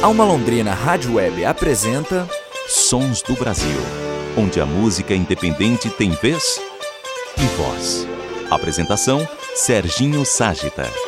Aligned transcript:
Alma 0.00 0.24
Londrina 0.24 0.74
Rádio 0.74 1.14
Web 1.14 1.44
apresenta 1.44 2.28
Sons 2.68 3.20
do 3.20 3.34
Brasil, 3.34 3.76
onde 4.36 4.60
a 4.60 4.64
música 4.64 5.12
independente 5.12 5.90
tem 5.90 6.10
vez 6.10 6.60
e 7.36 7.44
voz. 7.56 8.06
Apresentação 8.48 9.26
Serginho 9.56 10.24
Ságita. 10.24 11.07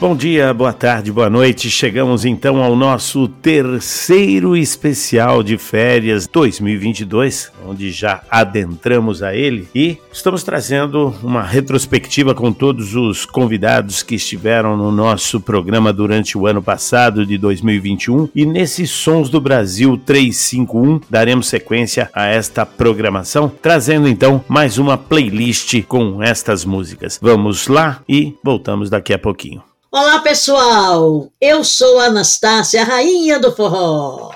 Bom 0.00 0.14
dia, 0.14 0.54
boa 0.54 0.72
tarde, 0.72 1.10
boa 1.10 1.28
noite. 1.28 1.68
Chegamos 1.68 2.24
então 2.24 2.62
ao 2.62 2.76
nosso 2.76 3.26
terceiro 3.26 4.56
especial 4.56 5.42
de 5.42 5.58
férias 5.58 6.28
2022, 6.28 7.50
onde 7.66 7.90
já 7.90 8.22
adentramos 8.30 9.24
a 9.24 9.34
ele 9.34 9.66
e 9.74 9.98
estamos 10.12 10.44
trazendo 10.44 11.12
uma 11.20 11.42
retrospectiva 11.42 12.32
com 12.32 12.52
todos 12.52 12.94
os 12.94 13.26
convidados 13.26 14.04
que 14.04 14.14
estiveram 14.14 14.76
no 14.76 14.92
nosso 14.92 15.40
programa 15.40 15.92
durante 15.92 16.38
o 16.38 16.46
ano 16.46 16.62
passado 16.62 17.26
de 17.26 17.36
2021 17.36 18.28
e 18.36 18.46
nesse 18.46 18.86
Sons 18.86 19.28
do 19.28 19.40
Brasil 19.40 19.98
351 19.98 21.00
daremos 21.10 21.48
sequência 21.48 22.08
a 22.14 22.26
esta 22.26 22.64
programação, 22.64 23.50
trazendo 23.60 24.06
então 24.06 24.44
mais 24.46 24.78
uma 24.78 24.96
playlist 24.96 25.82
com 25.88 26.22
estas 26.22 26.64
músicas. 26.64 27.18
Vamos 27.20 27.66
lá 27.66 28.00
e 28.08 28.36
voltamos 28.44 28.88
daqui 28.88 29.12
a 29.12 29.18
pouquinho. 29.18 29.67
Olá, 29.90 30.18
pessoal! 30.18 31.32
Eu 31.40 31.64
sou 31.64 31.98
Anastácia, 31.98 32.82
a 32.82 32.84
rainha 32.84 33.40
do 33.40 33.56
forró. 33.56 34.32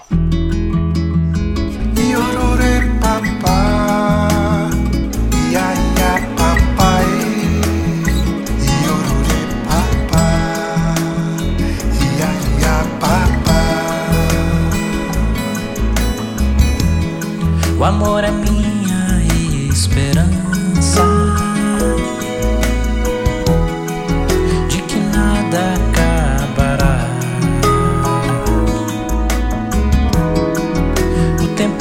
O 17.79 17.85
amor 17.85 18.25
é 18.25 18.31
minha 18.31 18.52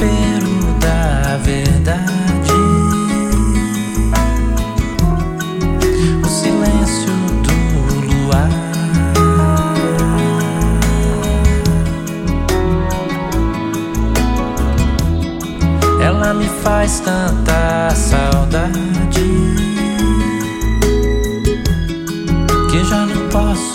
tempero 0.02 0.74
da 0.80 1.38
verdade. 1.38 2.52
O 6.24 6.28
silêncio 6.28 7.14
do 7.44 7.54
luar. 8.08 8.50
Ela 16.04 16.34
me 16.34 16.48
faz 16.64 17.00
tanta 17.02 17.92
saudade 17.94 19.22
que 22.72 22.84
já 22.84 23.06
não 23.06 23.30
posso. 23.30 23.71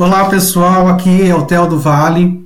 Olá 0.00 0.30
pessoal, 0.30 0.88
aqui 0.88 1.28
é 1.28 1.34
o 1.34 1.44
Theo 1.44 1.66
do 1.66 1.78
Vale. 1.78 2.39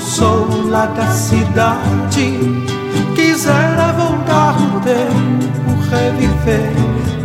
Sou 0.00 0.68
lá 0.68 0.86
da 0.86 1.06
cidade. 1.08 2.38
Quisera 3.14 3.92
voltar 3.92 4.58
no 4.58 4.80
tempo, 4.80 5.70
reviver 5.90 6.72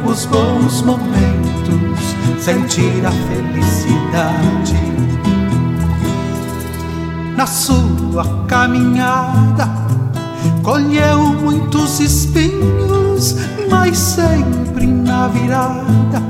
os 0.05 0.25
bons 0.25 0.81
momentos, 0.81 2.43
sentir 2.43 3.05
a 3.05 3.11
felicidade. 3.11 4.75
Na 7.35 7.47
sua 7.47 8.45
caminhada, 8.47 9.69
colheu 10.61 11.19
muitos 11.19 11.99
espinhos, 11.99 13.37
mas 13.69 13.97
sempre 13.97 14.85
na 14.85 15.27
virada 15.27 16.21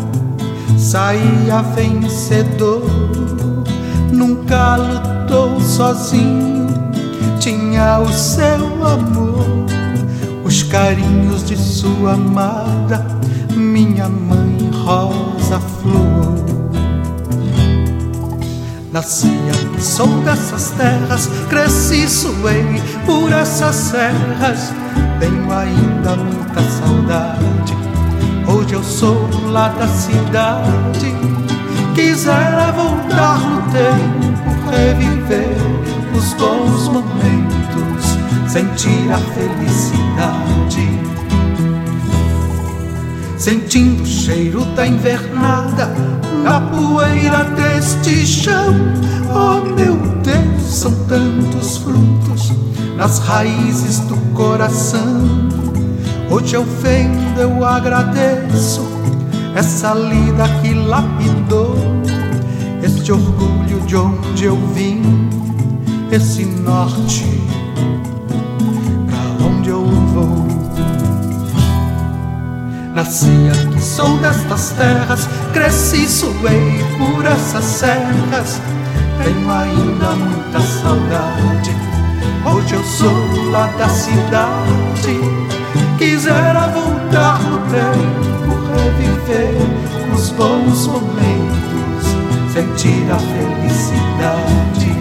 saía 0.78 1.62
vencedor. 1.62 2.84
Nunca 4.12 4.78
lutou 5.36 5.60
sozinho, 5.60 6.68
tinha 7.40 8.00
o 8.00 8.12
seu 8.12 8.88
amor, 8.88 9.46
os 10.46 10.64
carinhos 10.64 11.46
de 11.46 11.58
sua 11.58 12.14
amada, 12.14 13.06
minha 13.54 14.08
mãe 14.08 14.72
Rosa 14.86 15.60
Flor. 15.60 16.46
Nasci 18.94 19.28
aqui, 19.50 19.84
sou 19.84 20.08
dessas 20.22 20.70
terras, 20.72 21.30
cresci, 21.50 22.08
suei 22.08 22.82
por 23.06 23.30
essas 23.34 23.76
serras, 23.76 24.74
tenho 25.20 25.52
ainda 25.52 26.16
muita 26.16 26.62
saudade. 26.62 27.76
Hoje 28.48 28.74
eu 28.74 28.84
sou 28.84 29.28
lá 29.52 29.68
da 29.68 29.88
cidade, 29.88 31.14
quisera 31.96 32.74
voltar 32.74 33.40
no 33.40 33.62
tempo, 33.72 34.70
reviver 34.70 35.56
os 36.14 36.34
bons 36.34 36.90
momentos, 36.90 38.18
sentir 38.48 39.12
a 39.12 39.18
felicidade. 39.18 41.00
Sentindo 43.38 44.04
o 44.04 44.06
cheiro 44.06 44.66
da 44.76 44.86
invernada 44.86 45.90
na 46.44 46.60
poeira 46.60 47.46
deste 47.46 48.26
chão. 48.26 48.76
Oh 49.30 49.66
meu 49.74 49.96
Deus, 50.22 50.64
são 50.64 50.92
tantos 51.06 51.78
frutos 51.78 52.52
nas 52.98 53.20
raízes 53.20 54.00
do 54.02 54.18
coração. 54.34 55.50
Hoje 56.30 56.56
eu 56.56 56.66
vendo, 56.82 57.40
eu 57.40 57.64
agradeço 57.64 58.96
essa 59.56 59.94
lida 59.94 60.50
que 60.62 60.74
lapidou 60.74 61.75
este 62.86 63.12
orgulho 63.12 63.82
de 63.88 63.96
onde 63.96 64.46
eu 64.46 64.56
vim, 64.76 65.02
esse 66.12 66.46
norte 66.46 67.26
pra 69.08 69.46
onde 69.46 69.70
eu 69.70 69.84
vou. 69.84 70.46
Nasci 72.94 73.50
aqui, 73.50 73.82
sou 73.82 74.18
destas 74.20 74.70
terras, 74.78 75.28
cresci, 75.52 76.08
suei 76.08 76.86
por 76.98 77.26
essas 77.26 77.64
serras. 77.64 78.62
Tenho 79.24 79.52
ainda 79.52 80.12
muita 80.12 80.60
saudade. 80.60 81.76
Hoje 82.46 82.76
eu 82.76 82.84
sou 82.84 83.50
lá 83.50 83.66
da 83.80 83.90
cidade. 83.90 85.20
Quisera 85.98 86.68
voltar 86.68 87.42
no 87.42 87.58
tempo, 87.62 88.56
reviver 88.76 89.56
os 90.14 90.30
bons 90.30 90.88
momentos, 90.88 91.75
sentir 92.56 93.12
a 93.12 93.20
felicidade. 93.20 94.96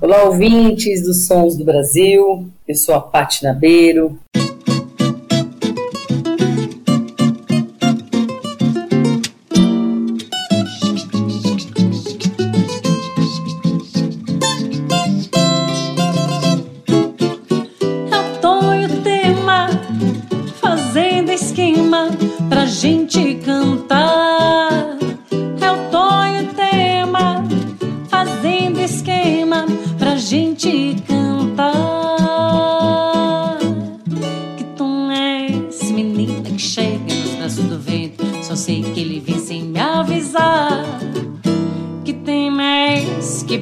Olá, 0.00 0.24
ouvintes 0.24 1.04
dos 1.04 1.28
Sons 1.28 1.56
do 1.56 1.64
Brasil. 1.64 2.50
Eu 2.66 2.74
sou 2.74 2.96
a 2.96 3.00
Pati 3.00 3.44
Nabeiro. 3.44 4.18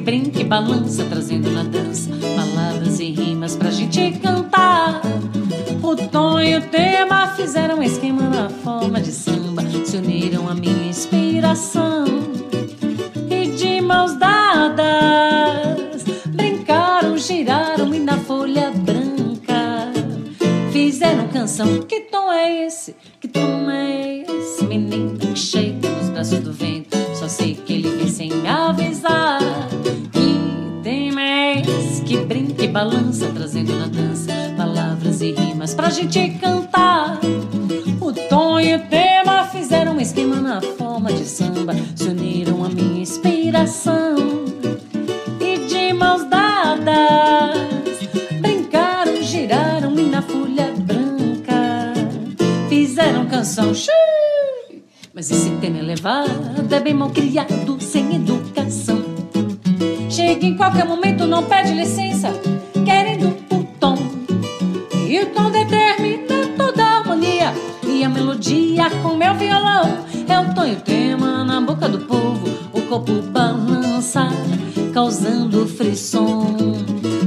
Brinca 0.00 0.40
e 0.40 0.44
balança, 0.44 1.04
trazendo 1.04 1.50
na 1.50 1.62
dança 1.62 2.10
palavras 2.34 2.98
e 3.00 3.10
rimas 3.10 3.54
pra 3.54 3.70
gente 3.70 4.18
cantar? 4.18 5.00
O 5.82 5.96
tom 5.96 6.40
e 6.40 6.56
o 6.56 6.60
tema 6.62 7.28
fizeram 7.28 7.82
esquema 7.82 8.22
na 8.22 8.48
forma 8.48 9.00
de 9.00 9.12
samba, 9.12 9.62
se 9.84 9.96
uniram 9.96 10.48
à 10.48 10.54
minha 10.54 10.88
inspiração. 10.88 12.04
E 13.30 13.46
de 13.56 13.80
mãos 13.80 14.16
dadas, 14.16 16.04
brincaram, 16.26 17.16
giraram 17.16 17.94
e 17.94 17.98
na 17.98 18.16
folha 18.18 18.70
branca 18.70 19.92
fizeram 20.72 21.28
canção. 21.28 21.82
Que 21.82 22.00
tom 22.00 22.32
é 22.32 22.66
esse? 22.66 22.96
Que 23.20 23.28
tom 23.28 23.70
é 23.70 24.22
esse? 24.22 24.64
Menino 24.64 25.29
balança, 32.70 33.26
trazendo 33.34 33.76
na 33.76 33.86
dança 33.86 34.32
palavras 34.56 35.20
e 35.20 35.32
rimas 35.32 35.74
pra 35.74 35.90
gente 35.90 36.30
cantar. 36.40 37.18
O 38.00 38.12
tom 38.12 38.60
e 38.60 38.74
o 38.74 38.78
tema 38.86 39.44
fizeram 39.44 39.94
um 39.94 40.00
esquema 40.00 40.36
na 40.36 40.60
forma 40.60 41.12
de 41.12 41.24
samba. 41.24 41.74
Se 41.96 42.08
uniram 42.08 42.64
à 42.64 42.68
minha 42.68 43.02
inspiração. 43.02 44.16
E 45.40 45.58
de 45.66 45.92
mãos 45.92 46.24
dadas, 46.28 47.58
brincaram, 48.40 49.20
giraram 49.22 49.98
e 49.98 50.02
na 50.02 50.22
folha 50.22 50.72
branca 50.78 51.92
fizeram 52.68 53.26
canção. 53.26 53.74
Xiii! 53.74 54.84
Mas 55.12 55.30
esse 55.30 55.50
tema 55.56 55.78
elevado 55.78 56.30
é 56.70 56.80
bem 56.80 56.94
mal 56.94 57.10
criado, 57.10 57.80
sem 57.80 58.14
educação. 58.14 59.02
Chega 60.08 60.46
em 60.46 60.56
qualquer 60.56 60.84
momento, 60.84 61.26
não 61.26 61.44
pede 61.44 61.72
licença. 61.72 62.30
Tom 65.26 65.50
determina 65.50 66.48
toda 66.56 66.84
a 66.84 66.98
harmonia. 66.98 67.52
E 67.86 68.04
a 68.04 68.08
melodia 68.08 68.90
com 69.02 69.16
meu 69.16 69.34
violão 69.34 69.98
é 70.28 70.38
o 70.38 70.54
tom 70.54 70.64
e 70.64 70.72
o 70.72 70.80
tema 70.80 71.44
na 71.44 71.60
boca 71.60 71.88
do 71.88 71.98
povo. 72.00 72.48
O 72.72 72.82
corpo 72.82 73.22
balança, 73.22 74.28
causando 74.92 75.66
frisson. 75.66 76.56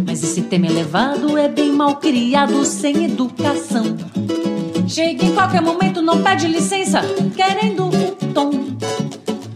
Mas 0.05 0.23
esse 0.23 0.43
tema 0.43 0.67
elevado 0.67 1.37
é 1.37 1.47
bem 1.47 1.71
mal 1.71 1.97
criado, 1.97 2.63
sem 2.65 3.05
educação. 3.05 3.97
Chega 4.87 5.25
em 5.25 5.33
qualquer 5.33 5.61
momento, 5.61 6.01
não 6.01 6.21
pede 6.21 6.47
licença, 6.47 7.01
querendo 7.35 7.87
o 7.87 8.33
tom. 8.33 8.51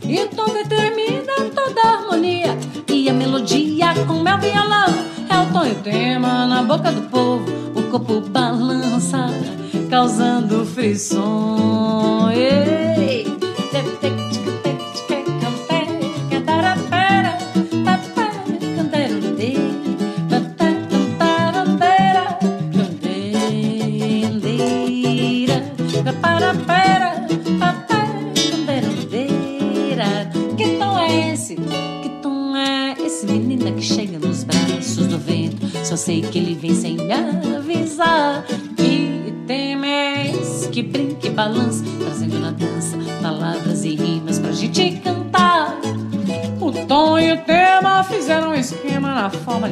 E 0.04 0.22
o 0.22 0.28
tom 0.30 0.54
determina 0.54 1.34
toda 1.54 1.82
a 1.82 1.94
harmonia. 1.98 2.58
E 2.88 3.10
a 3.10 3.14
melodia 3.14 3.94
com 4.08 4.22
meu 4.22 4.38
violão 4.38 4.88
é 5.30 5.38
o 5.40 5.54
tom 5.54 5.66
e 5.66 5.72
o 5.72 5.76
tema 5.76 6.48
na 6.48 6.64
boca 6.64 6.92
do 6.92 7.02
povo. 7.10 7.67
Corpo 7.90 8.22
balança, 8.22 9.28
causando 9.90 10.66
frisson. 10.66 12.30
Ei! 12.32 13.37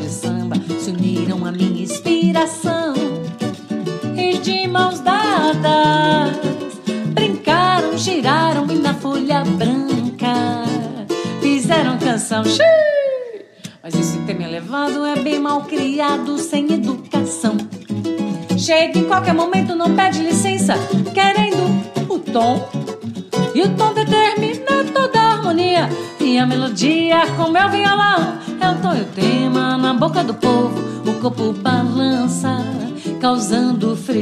Paris. 0.06 0.35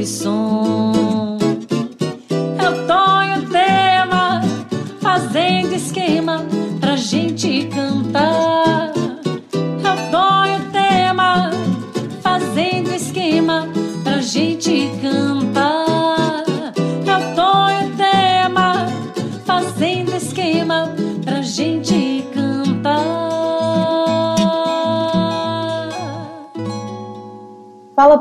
sont 0.06 0.63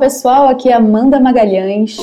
pessoal, 0.03 0.49
aqui 0.49 0.67
é 0.67 0.73
Amanda 0.73 1.17
Magalhães. 1.17 1.95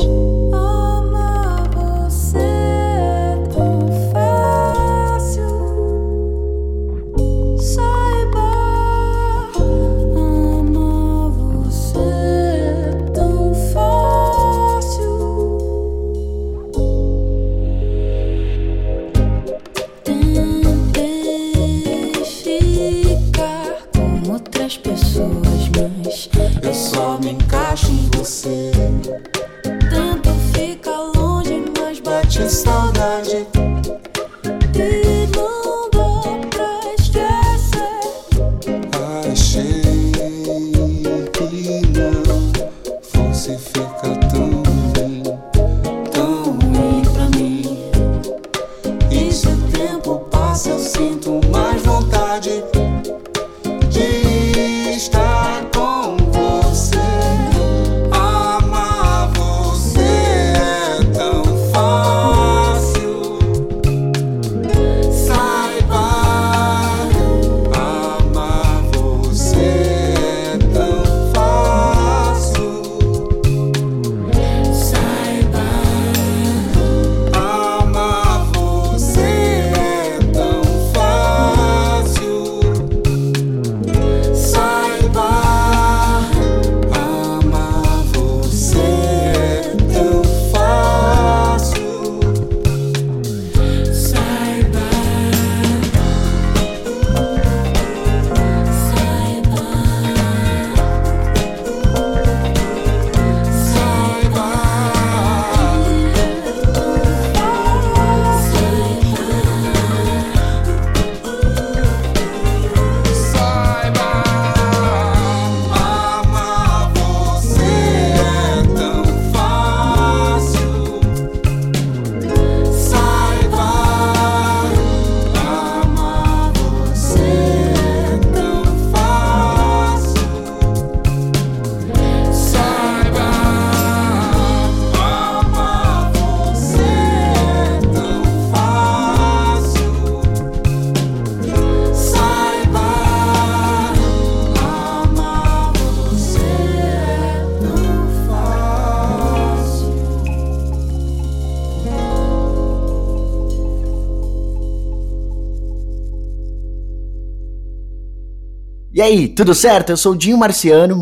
E 159.00 159.02
aí, 159.02 159.28
tudo 159.28 159.54
certo? 159.54 159.88
Eu 159.88 159.96
sou 159.96 160.12
o 160.12 160.14
Dinho 160.14 160.36
Marciano. 160.36 161.00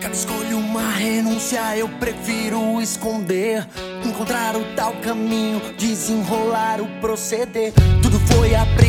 Cada 0.00 0.14
escolha 0.14 0.56
uma 0.56 0.88
renúncia, 0.90 1.76
eu 1.76 1.88
prefiro 1.98 2.80
esconder. 2.80 3.66
Encontrar 4.04 4.54
o 4.54 4.62
tal 4.76 4.92
caminho, 5.02 5.60
desenrolar 5.76 6.80
o 6.80 6.86
proceder. 7.00 7.72
Tudo 8.00 8.20
foi 8.20 8.54
aprendido 8.54 8.85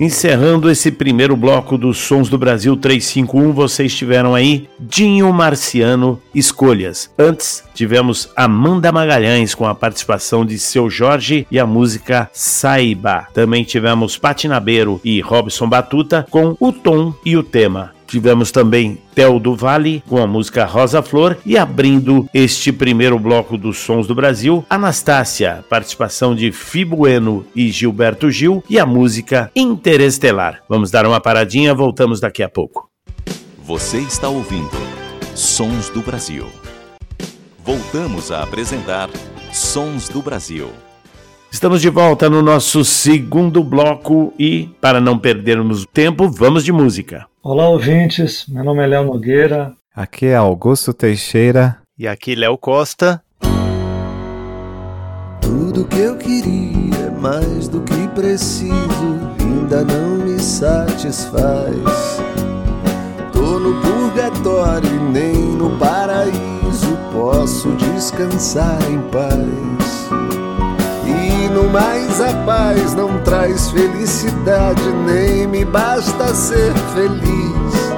Encerrando 0.00 0.70
esse 0.70 0.92
primeiro 0.92 1.36
bloco 1.36 1.76
dos 1.76 1.98
Sons 1.98 2.28
do 2.28 2.38
Brasil 2.38 2.76
351, 2.76 3.52
vocês 3.52 3.92
tiveram 3.92 4.32
aí 4.32 4.68
Dinho 4.78 5.32
Marciano 5.32 6.22
Escolhas. 6.32 7.10
Antes, 7.18 7.64
tivemos 7.74 8.30
Amanda 8.36 8.92
Magalhães 8.92 9.56
com 9.56 9.66
a 9.66 9.74
participação 9.74 10.46
de 10.46 10.56
Seu 10.56 10.88
Jorge 10.88 11.48
e 11.50 11.58
a 11.58 11.66
música 11.66 12.30
Saiba. 12.32 13.26
Também 13.34 13.64
tivemos 13.64 14.16
Patinabeiro 14.16 15.00
e 15.02 15.20
Robson 15.20 15.68
Batuta 15.68 16.24
com 16.30 16.56
o 16.60 16.72
tom 16.72 17.12
e 17.24 17.36
o 17.36 17.42
tema. 17.42 17.97
Tivemos 18.08 18.50
também 18.50 18.98
Tel 19.14 19.38
do 19.38 19.54
Vale 19.54 20.02
com 20.08 20.16
a 20.16 20.26
música 20.26 20.64
Rosa 20.64 21.02
Flor 21.02 21.36
e 21.44 21.58
abrindo 21.58 22.26
este 22.32 22.72
primeiro 22.72 23.18
bloco 23.18 23.58
dos 23.58 23.76
Sons 23.76 24.06
do 24.06 24.14
Brasil, 24.14 24.64
Anastácia, 24.70 25.62
participação 25.68 26.34
de 26.34 26.50
Fibueno 26.50 27.44
e 27.54 27.68
Gilberto 27.68 28.30
Gil 28.30 28.64
e 28.68 28.78
a 28.78 28.86
música 28.86 29.50
Interestelar. 29.54 30.62
Vamos 30.66 30.90
dar 30.90 31.06
uma 31.06 31.20
paradinha, 31.20 31.74
voltamos 31.74 32.18
daqui 32.18 32.42
a 32.42 32.48
pouco. 32.48 32.88
Você 33.62 33.98
está 33.98 34.30
ouvindo 34.30 34.70
Sons 35.34 35.90
do 35.90 36.00
Brasil. 36.00 36.46
Voltamos 37.62 38.32
a 38.32 38.42
apresentar 38.42 39.10
Sons 39.52 40.08
do 40.08 40.22
Brasil. 40.22 40.70
Estamos 41.50 41.82
de 41.82 41.90
volta 41.90 42.30
no 42.30 42.40
nosso 42.40 42.84
segundo 42.84 43.62
bloco 43.62 44.32
e, 44.38 44.70
para 44.80 45.00
não 45.00 45.18
perdermos 45.18 45.86
tempo, 45.92 46.28
vamos 46.30 46.64
de 46.64 46.72
música. 46.72 47.26
Olá, 47.50 47.66
ouvintes. 47.66 48.44
Meu 48.46 48.62
nome 48.62 48.84
é 48.84 48.86
Léo 48.86 49.04
Nogueira. 49.04 49.74
Aqui 49.96 50.26
é 50.26 50.36
Augusto 50.36 50.92
Teixeira. 50.92 51.78
E 51.98 52.06
aqui 52.06 52.34
Léo 52.34 52.58
Costa. 52.58 53.22
Tudo 55.40 55.86
que 55.86 55.98
eu 55.98 56.18
queria 56.18 57.06
é 57.06 57.10
mais 57.10 57.66
do 57.66 57.80
que 57.80 58.06
preciso, 58.08 59.18
ainda 59.40 59.82
não 59.82 60.26
me 60.26 60.38
satisfaz. 60.38 62.20
Tô 63.32 63.58
no 63.58 63.80
purgatório 63.80 64.86
e 64.86 65.10
nem 65.10 65.32
no 65.32 65.70
paraíso 65.78 66.98
posso 67.10 67.70
descansar 67.76 68.78
em 68.90 69.00
paz. 69.10 69.87
Mais 71.64 72.20
a 72.20 72.32
paz 72.44 72.94
não 72.94 73.18
traz 73.22 73.70
felicidade, 73.70 74.82
nem 75.06 75.46
me 75.46 75.64
basta 75.64 76.34
ser 76.34 76.72
feliz. 76.94 77.92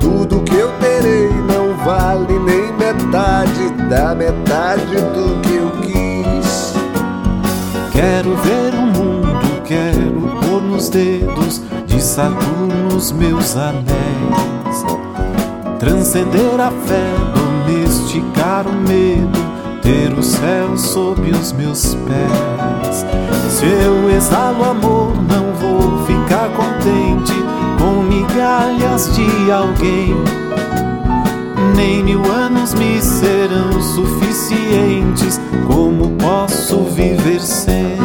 Tudo 0.00 0.42
que 0.42 0.54
eu 0.54 0.70
terei 0.78 1.30
não 1.30 1.74
vale 1.84 2.38
nem 2.38 2.72
metade 2.74 3.70
da 3.88 4.14
metade 4.14 4.96
do 5.14 5.40
que 5.40 5.54
eu 5.54 5.70
quis. 5.82 6.74
Quero 7.92 8.36
ver 8.36 8.74
o 8.74 8.82
mundo, 8.82 9.62
quero 9.64 10.46
pôr 10.46 10.62
nos 10.62 10.88
dedos 10.88 11.62
de 11.86 12.00
Saturno 12.00 12.96
os 12.96 13.12
meus 13.12 13.56
anéis. 13.56 14.84
Transcender 15.78 16.60
a 16.60 16.70
fé, 16.70 17.14
domesticar 17.34 18.66
o 18.66 18.72
medo 18.72 19.55
ter 19.86 20.12
o 20.18 20.22
céu 20.22 20.76
sob 20.76 21.30
os 21.30 21.52
meus 21.52 21.94
pés. 21.94 23.06
Se 23.48 23.66
eu 23.66 24.10
exalo 24.10 24.64
amor, 24.64 25.12
não 25.22 25.52
vou 25.54 26.04
ficar 26.04 26.48
contente 26.50 27.32
com 27.78 28.02
migalhas 28.02 29.14
de 29.14 29.50
alguém. 29.52 30.16
Nem 31.76 32.02
mil 32.02 32.20
anos 32.32 32.74
me 32.74 33.00
serão 33.00 33.80
suficientes. 33.80 35.40
Como 35.68 36.10
posso 36.16 36.82
viver 36.82 37.40
sem? 37.40 37.96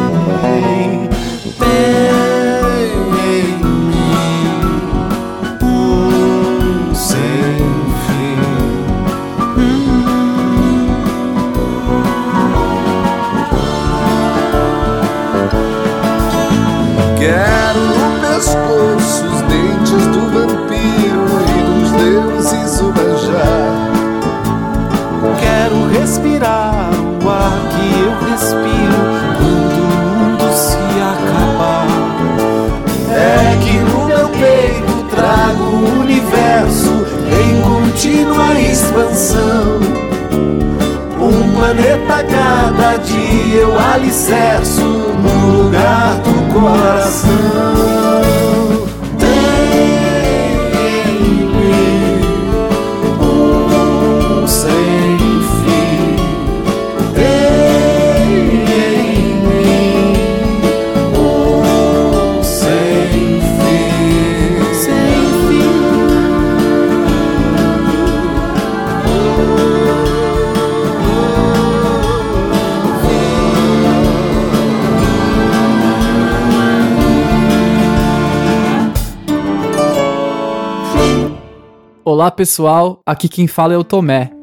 Pessoal, 82.42 83.00
aqui 83.06 83.28
quem 83.28 83.46
fala 83.46 83.72
é 83.72 83.76
o 83.76 83.84
Tomé. 83.84 84.41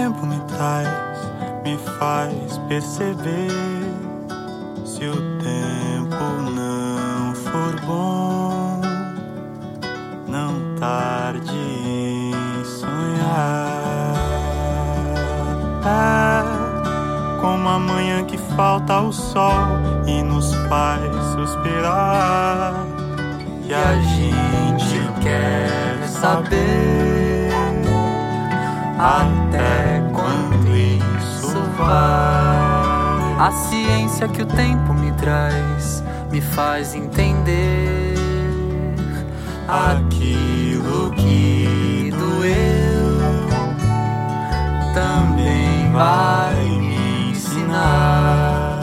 Tempo 0.00 0.24
me 0.24 0.40
traz 0.56 0.88
me 1.62 1.76
faz 1.98 2.56
perceber 2.68 3.50
se 4.82 5.04
o 5.04 5.14
tempo 5.38 6.24
não 6.56 7.34
for 7.34 7.78
bom, 7.84 8.80
não 10.26 10.74
tarde 10.78 11.54
em 11.54 12.64
sonhar. 12.64 14.14
É 15.84 17.40
como 17.42 17.68
a 17.68 17.78
manhã 17.78 18.24
que 18.24 18.38
falta 18.56 19.00
o 19.00 19.12
sol 19.12 19.52
e 20.06 20.22
nos 20.22 20.54
faz 20.70 21.14
suspirar. 21.34 22.72
E 23.68 23.74
a 23.74 24.00
gente 24.00 25.20
quer 25.22 26.08
saber 26.08 26.70
A 33.40 33.50
ciência 33.52 34.28
que 34.28 34.42
o 34.42 34.46
tempo 34.46 34.92
me 34.92 35.12
traz 35.12 36.04
me 36.30 36.42
faz 36.42 36.94
entender 36.94 38.14
aquilo 39.66 41.10
que 41.12 42.12
doeu 42.18 43.18
também 44.92 45.90
vai 45.90 46.54
me 46.80 47.30
ensinar. 47.30 48.80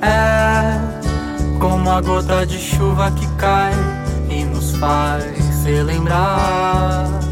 É 0.00 1.58
como 1.58 1.90
a 1.90 2.00
gota 2.00 2.46
de 2.46 2.60
chuva 2.60 3.10
que 3.10 3.26
cai 3.34 3.74
e 4.30 4.44
nos 4.44 4.76
faz 4.76 5.64
relembrar 5.64 7.23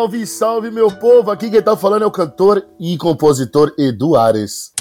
Salve, 0.00 0.26
salve, 0.26 0.70
meu 0.70 0.90
povo! 0.90 1.30
Aqui 1.30 1.50
quem 1.50 1.60
tá 1.60 1.76
falando 1.76 2.04
é 2.04 2.06
o 2.06 2.10
cantor 2.10 2.64
e 2.80 2.96
compositor 2.96 3.70
Edu 3.76 4.16
Ares. 4.16 4.72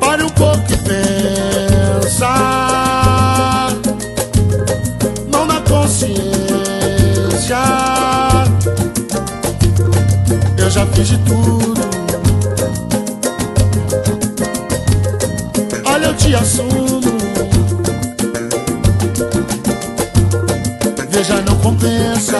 Pare 0.00 0.24
um 0.24 0.30
pouco 0.30 0.72
e 0.72 0.76
pensa 2.02 2.28
Mão 5.30 5.46
na 5.46 5.60
consciência 5.60 6.32
Eu 10.58 10.68
já 10.68 10.84
fiz 10.86 11.06
de 11.06 11.18
tudo 11.18 11.91
te 16.22 16.34
assumo. 16.36 17.00
Veja, 21.10 21.42
não 21.42 21.56
compensa. 21.56 22.38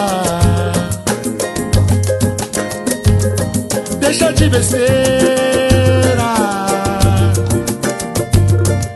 Deixa 3.99 4.31
de 4.31 4.49
besteira. 4.49 4.93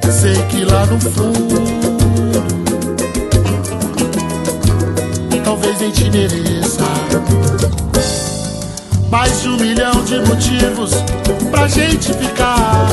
Sei 0.09 0.35
que 0.49 0.65
lá 0.65 0.85
no 0.85 0.99
fundo 0.99 1.57
Talvez 5.43 5.79
nem 5.79 5.91
te 5.91 6.09
mereça. 6.09 6.83
Mais 9.09 9.41
de 9.41 9.49
um 9.49 9.57
milhão 9.57 10.03
de 10.03 10.19
motivos 10.19 10.91
Pra 11.49 11.65
gente 11.67 12.13
ficar 12.13 12.89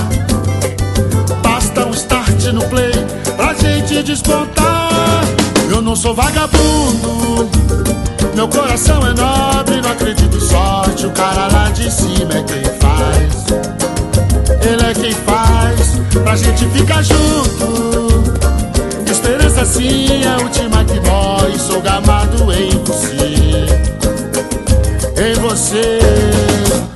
no 2.53 2.65
play 2.67 2.93
Pra 3.37 3.55
gente 3.55 4.03
despontar. 4.03 5.25
Eu 5.71 5.81
não 5.81 5.97
sou 5.97 6.15
vagabundo 6.15 7.49
Meu 8.35 8.49
coração 8.49 9.01
é 9.07 9.15
nobre 9.15 9.81
Não 9.81 9.91
acredito 9.91 10.37
em 10.37 10.41
sorte. 10.41 11.07
O 11.07 11.11
cara 11.11 11.49
lá 11.49 11.71
de 11.71 11.91
cima 11.91 12.35
é 12.35 12.43
quem 12.43 12.65
faz. 12.81 13.45
Ele 14.63 14.91
é 14.91 14.95
quem 14.95 15.13
faz 15.13 16.01
Pra 16.23 16.37
gente 16.37 16.67
ficar 16.71 17.03
junto. 17.03 18.25
Esperança 19.11 19.65
sim 19.65 20.23
é 20.23 20.29
a 20.29 20.39
última 20.39 20.85
que 20.85 21.01
morre 21.01 21.59
Sou 21.59 21.81
gamado 21.81 22.53
em 22.53 22.71
você. 22.85 23.65
Em 25.17 25.35
você 25.41 26.94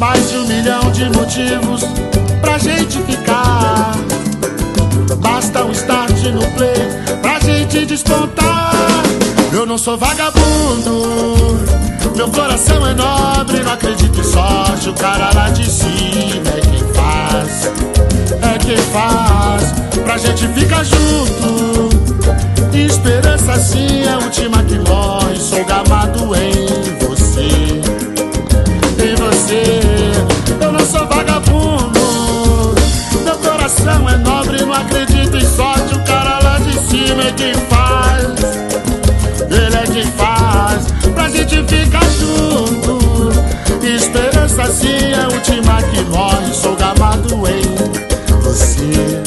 Mais 0.00 0.30
de 0.30 0.36
um 0.38 0.46
milhão 0.46 0.90
de 0.92 1.04
motivos 1.10 1.84
pra 2.40 2.56
gente 2.56 2.98
ficar. 3.02 3.92
Basta 5.18 5.62
um 5.62 5.72
start 5.72 6.22
no 6.32 6.40
play 6.52 6.88
pra 7.20 7.38
gente 7.40 7.84
despontar. 7.84 8.72
Eu 9.52 9.66
não 9.66 9.76
sou 9.76 9.98
vagabundo, 9.98 11.60
meu 12.16 12.30
coração 12.30 12.86
é 12.86 12.94
nobre, 12.94 13.60
não 13.62 13.74
acredito 13.74 14.18
em 14.18 14.24
sorte. 14.24 14.88
O 14.88 14.94
cara 14.94 15.32
lá 15.34 15.50
de 15.50 15.70
cima 15.70 16.48
é 16.56 16.60
quem 16.62 16.82
faz, 16.94 17.70
é 18.40 18.58
quem 18.58 18.78
faz. 18.78 19.74
Pra 20.02 20.16
gente 20.16 20.48
ficar 20.48 20.82
junto. 20.82 21.90
Esperança 22.72 23.54
sim 23.60 24.02
é 24.02 24.12
a 24.12 24.18
última 24.18 24.62
que 24.62 24.78
morre. 24.78 25.36
Sou 25.36 25.62
gamado 25.66 26.34
em 26.36 27.06
você, 27.06 27.69
você. 29.40 29.62
Eu 30.60 30.72
não 30.72 30.80
sou 30.80 31.06
vagabundo, 31.06 32.74
meu 33.24 33.36
coração 33.38 34.08
é 34.08 34.16
nobre, 34.18 34.60
não 34.60 34.72
acredito 34.72 35.36
em 35.36 35.46
sorte. 35.56 35.94
O 35.94 36.04
cara 36.04 36.38
lá 36.42 36.58
de 36.58 36.72
cima 36.88 37.24
é 37.24 37.32
quem 37.32 37.54
faz, 37.68 38.24
ele 39.50 39.76
é 39.76 39.86
quem 39.92 40.04
faz. 40.12 40.86
Pra 41.14 41.28
gente 41.28 41.56
ficar 41.64 42.04
junto. 42.18 43.00
Esperança 43.82 44.66
sim 44.66 45.12
é 45.12 45.22
a 45.22 45.28
última 45.28 45.82
que 45.82 46.02
morre. 46.02 46.52
Sou 46.52 46.76
gamado 46.76 47.34
em 47.48 47.62
você, 48.42 49.22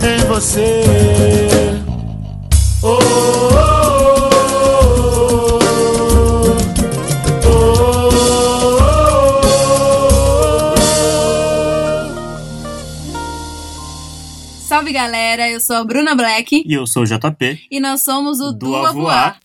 em 0.00 0.24
você. 0.26 1.82
Oh, 2.82 3.43
galera, 15.04 15.50
eu 15.50 15.60
sou 15.60 15.76
a 15.76 15.84
Bruna 15.84 16.14
Black 16.14 16.64
E 16.66 16.72
eu 16.72 16.86
sou 16.86 17.02
o 17.02 17.06
JP. 17.06 17.66
e 17.70 17.78
nós 17.78 18.00
somos 18.02 18.40
o 18.40 18.52
Duo 18.52 18.74
a 18.86 18.92
Voar. 18.92 19.38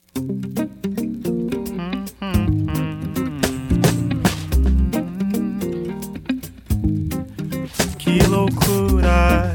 Que 7.98 8.20
loucura! 8.28 9.54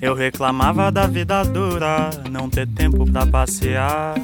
Eu 0.00 0.14
reclamava 0.14 0.90
da 0.92 1.06
vida 1.06 1.42
dura, 1.44 2.10
não 2.30 2.50
ter 2.50 2.66
tempo 2.68 3.10
pra 3.10 3.26
passear. 3.26 4.14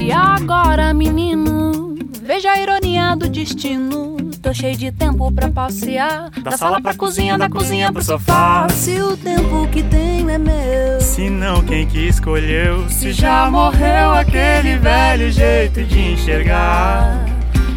E 0.00 0.10
agora, 0.10 0.94
menino, 0.94 1.94
veja 2.22 2.52
a 2.52 2.60
ironia 2.60 3.14
do 3.14 3.28
destino. 3.28 4.16
Tô 4.42 4.52
cheio 4.52 4.76
de 4.76 4.90
tempo 4.90 5.30
pra 5.30 5.48
passear. 5.48 6.28
Da 6.42 6.50
sala 6.56 6.80
pra 6.80 6.92
cozinha, 6.94 7.38
da 7.38 7.48
cozinha 7.48 7.92
pro 7.92 8.02
sofá. 8.02 8.66
Se 8.70 9.00
o 9.00 9.16
tempo 9.16 9.68
que 9.68 9.84
tenho 9.84 10.28
é 10.28 10.36
meu. 10.36 11.00
Se 11.00 11.30
não, 11.30 11.62
quem 11.62 11.86
que 11.86 12.08
escolheu? 12.08 12.88
Se 12.88 13.12
já 13.12 13.48
morreu 13.48 14.12
aquele 14.12 14.78
velho 14.78 15.30
jeito 15.30 15.84
de 15.84 16.14
enxergar. 16.14 17.24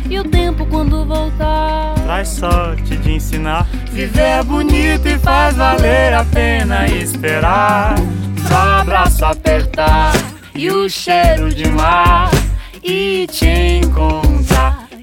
E 0.09 0.17
o 0.17 0.23
tempo 0.23 0.65
quando 0.65 1.05
voltar. 1.05 1.93
Traz 2.03 2.29
sorte 2.29 2.97
de 2.97 3.11
ensinar. 3.13 3.67
Viver 3.91 4.39
é 4.39 4.43
bonito 4.43 5.07
e 5.07 5.19
faz 5.19 5.55
valer 5.55 6.15
a 6.15 6.25
pena 6.25 6.87
esperar. 6.87 7.95
Só 8.47 8.81
abraço 8.81 9.23
apertar 9.23 10.13
e 10.55 10.71
o 10.71 10.89
cheiro 10.89 11.53
de 11.53 11.67
mar. 11.69 12.31
E 12.83 13.27
te 13.31 13.47
encontrar, 13.83 14.34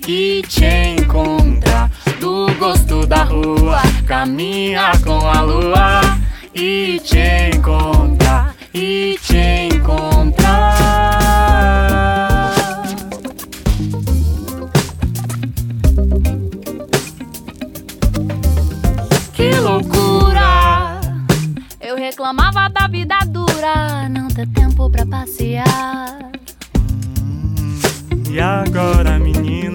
e 0.07 0.43
te 0.49 0.67
encontrar. 0.99 1.91
Do 2.21 2.47
gosto 2.59 3.07
da 3.07 3.25
rua, 3.25 3.81
caminhar 4.07 5.01
com 5.03 5.27
a 5.27 5.41
lua. 5.43 6.01
E 6.55 7.01
te 7.03 7.57
encontrar, 7.57 8.55
e 8.75 9.19
te 9.23 9.69
encontrar. 9.73 10.83
Que 19.33 19.51
loucura! 19.61 21.01
Eu 21.81 21.97
reclamava 21.97 22.69
da 22.69 22.87
vida 22.87 23.19
dura, 23.27 24.09
não 24.11 24.29
ter 24.29 24.47
tempo 24.49 24.91
pra 24.91 25.07
passear. 25.07 26.33
E 28.31 28.41
agora, 28.41 29.19
menino, 29.19 29.72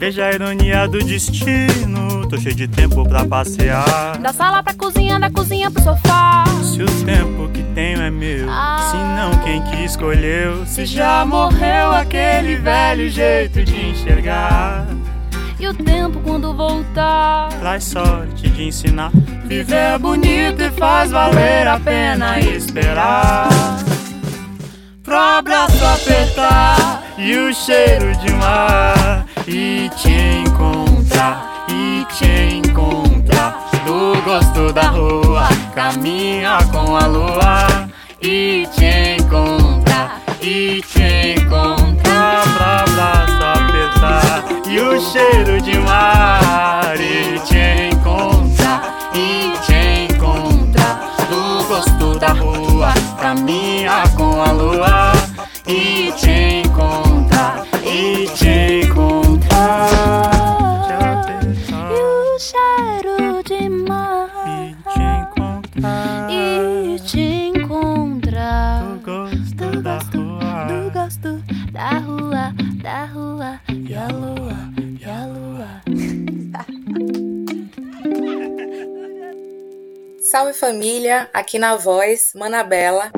veja 0.00 0.24
a 0.24 0.32
ironia 0.32 0.88
do 0.88 0.98
destino. 1.04 2.26
Tô 2.26 2.38
cheio 2.38 2.54
de 2.54 2.66
tempo 2.66 3.06
pra 3.06 3.26
passear. 3.26 4.16
Da 4.18 4.32
sala 4.32 4.62
pra 4.62 4.72
cozinha, 4.72 5.20
da 5.20 5.30
cozinha 5.30 5.70
pro 5.70 5.82
sofá. 5.82 6.44
Se 6.62 6.82
o 6.82 7.04
tempo 7.04 7.50
que 7.52 7.62
tenho 7.74 8.00
é 8.00 8.10
meu, 8.10 8.48
se 8.48 8.96
não, 8.96 9.38
quem 9.44 9.62
que 9.64 9.84
escolheu? 9.84 10.64
Se 10.64 10.86
já 10.86 11.26
morreu 11.26 11.92
aquele 11.92 12.56
velho 12.56 13.10
jeito 13.10 13.62
de 13.62 13.90
enxergar. 13.90 14.86
E 15.58 15.68
o 15.68 15.74
tempo 15.74 16.18
quando 16.20 16.54
voltar. 16.54 17.50
Traz 17.60 17.84
sorte 17.84 18.48
de 18.48 18.68
ensinar. 18.68 19.10
Viver 19.44 19.74
é 19.74 19.98
bonito 19.98 20.62
e 20.62 20.70
faz 20.70 21.10
valer 21.10 21.68
a 21.68 21.78
pena 21.78 22.40
esperar. 22.40 23.48
Pro 25.02 25.18
abraço 25.18 25.84
apertar 25.84 27.02
e 27.18 27.36
o 27.36 27.52
cheiro 27.52 28.16
de 28.16 28.32
mar. 28.32 29.26
E 29.52 29.90
te 29.96 30.46
encontrar, 30.46 31.66
e 31.68 32.06
te 32.14 32.54
encontrar. 32.54 33.68
Do 33.84 34.22
gosto 34.22 34.72
da 34.72 34.82
rua, 34.82 35.48
caminha 35.74 36.58
com 36.70 36.96
a 36.96 37.06
lua. 37.08 37.88
E 38.22 38.68
te 38.72 39.16
encontrar, 39.20 40.22
e 40.40 40.80
te 40.82 41.40
encontrar. 41.40 42.44
Pro 42.44 42.64
abraço 42.64 43.42
apertar 43.42 44.44
e 44.68 44.78
o 44.78 45.00
cheiro 45.00 45.60
de 45.60 45.76
mar. 45.80 46.94
E 47.00 47.40
te 47.40 47.92
encontrar, 47.92 49.10
e 49.12 49.52
te 49.66 50.14
encontrar. 50.14 51.10
Do 51.28 51.64
gosto 51.66 52.16
da 52.20 52.28
rua, 52.28 52.94
caminha 53.20 54.04
com 54.16 54.40
a 54.40 54.52
lua. 54.52 55.12
E 55.66 56.12
te 56.16 56.62
encontrar, 56.64 57.66
e 57.84 58.28
te 58.36 58.86
encontrar. 58.86 59.09
Salve 80.30 80.52
família, 80.54 81.28
aqui 81.34 81.58
na 81.58 81.74
voz, 81.74 82.32
Manabela. 82.36 83.10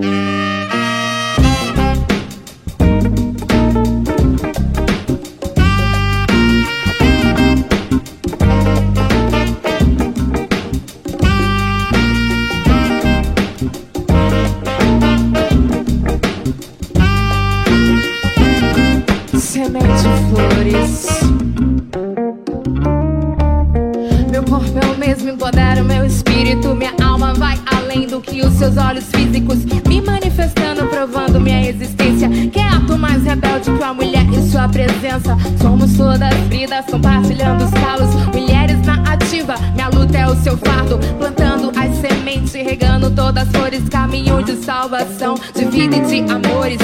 Vidas, 36.82 36.86
compartilhando 36.90 37.64
os 37.64 37.70
calos. 37.70 38.14
Mulheres 38.26 38.80
na 38.84 38.94
ativa, 39.12 39.54
minha 39.74 39.88
luta 39.88 40.18
é 40.18 40.26
o 40.26 40.36
seu 40.36 40.56
fardo. 40.56 40.98
Plantando 41.18 41.72
as 41.78 41.96
sementes, 41.96 42.52
regando 42.52 43.10
todas 43.10 43.46
as 43.46 43.52
flores. 43.52 43.88
Caminho 43.88 44.42
de 44.42 44.56
salvação, 44.56 45.34
de 45.54 45.64
vida 45.66 45.96
e 45.96 46.00
de 46.00 46.32
amores. 46.32 46.78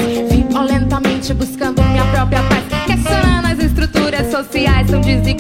Violentamente 0.48 1.34
buscando 1.34 1.82
minha 1.82 2.04
própria 2.06 2.42
paz. 2.44 2.64
Questionando 2.86 3.46
as 3.46 3.58
estruturas 3.58 4.30
sociais, 4.30 4.88
são 4.88 5.00
desiguais. 5.00 5.37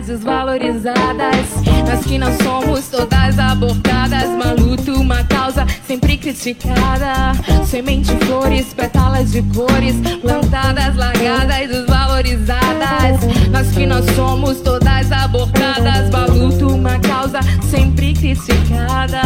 Largadas, 0.00 0.06
desvalorizadas. 0.06 1.46
Nós 1.86 2.04
que 2.04 2.18
não 2.18 2.32
somos 2.38 2.88
todas 2.88 3.38
abortadas, 3.38 4.24
uma 4.24 4.52
luta, 4.52 4.92
uma 4.92 5.24
causa 5.24 5.66
sempre 5.86 6.16
criticada. 6.16 7.32
Semente, 7.64 8.10
flores, 8.24 8.72
pétalas 8.74 9.30
de 9.32 9.42
cores, 9.42 9.96
plantadas, 10.20 10.96
largadas, 10.96 11.68
desvalorizadas. 11.68 13.20
Nós 13.50 13.70
que 13.72 13.86
não 13.86 14.02
somos 14.14 14.60
todas 14.60 15.12
abortadas, 15.12 16.08
uma 16.08 16.26
luta, 16.26 16.66
uma 16.66 16.98
causa 17.00 17.40
sempre 17.70 18.14
criticada. 18.14 19.20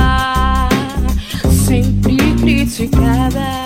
Sempre 1.67 2.17
criticada. 2.41 3.64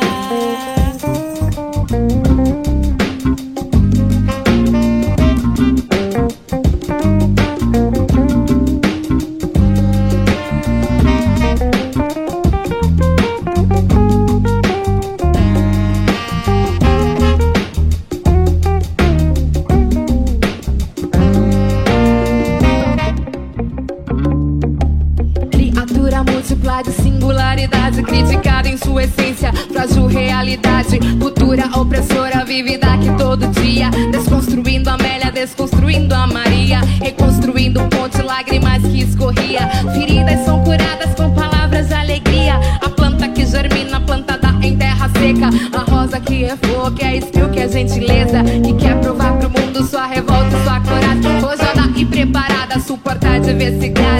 Feridas 39.92 40.44
são 40.44 40.62
curadas 40.64 41.14
com 41.14 41.30
palavras 41.30 41.88
de 41.88 41.94
alegria, 41.94 42.54
a 42.80 42.88
planta 42.88 43.28
que 43.28 43.44
germina, 43.44 44.00
plantada 44.00 44.54
em 44.62 44.76
terra 44.76 45.08
seca, 45.10 45.50
a 45.76 45.90
rosa 45.90 46.20
que 46.20 46.44
é 46.44 46.56
flor, 46.56 46.92
que 46.92 47.04
é 47.04 47.16
espio, 47.16 47.48
que 47.50 47.60
é 47.60 47.68
gentileza, 47.68 48.42
que 48.42 48.72
quer 48.74 48.98
provar 49.00 49.38
pro 49.38 49.50
mundo 49.50 49.84
sua 49.84 50.06
revolta, 50.06 50.62
sua 50.64 50.80
coragem, 50.80 51.40
forjada 51.40 51.92
e 51.96 52.04
preparada, 52.04 52.80
suportar 52.80 53.40
diversidade, 53.40 54.17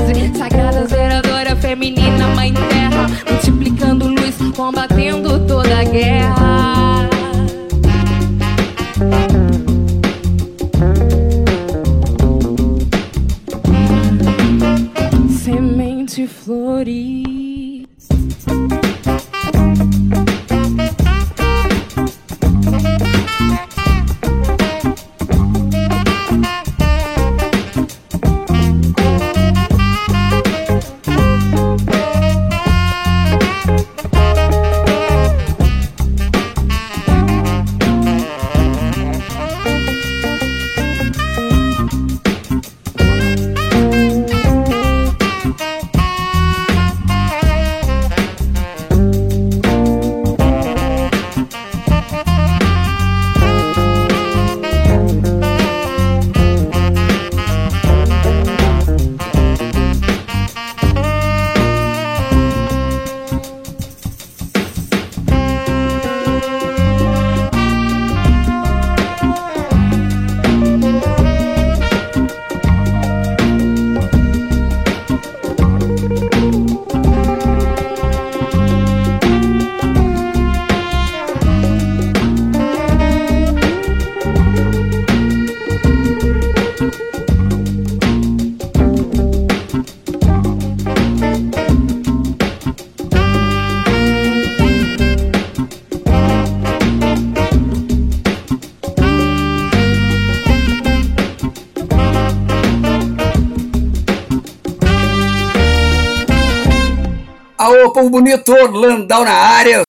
Bonito, 108.18 108.50
Orlandão 108.50 109.22
na 109.22 109.30
área. 109.30 109.82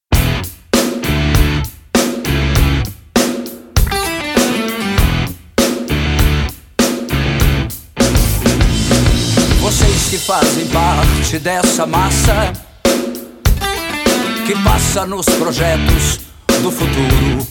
Vocês 9.60 10.10
que 10.12 10.18
fazem 10.20 10.68
parte 10.68 11.40
dessa 11.40 11.88
massa 11.88 12.54
que 14.46 14.56
passa 14.64 15.08
nos 15.08 15.26
projetos 15.26 16.20
do 16.62 16.72
futuro. 16.72 17.48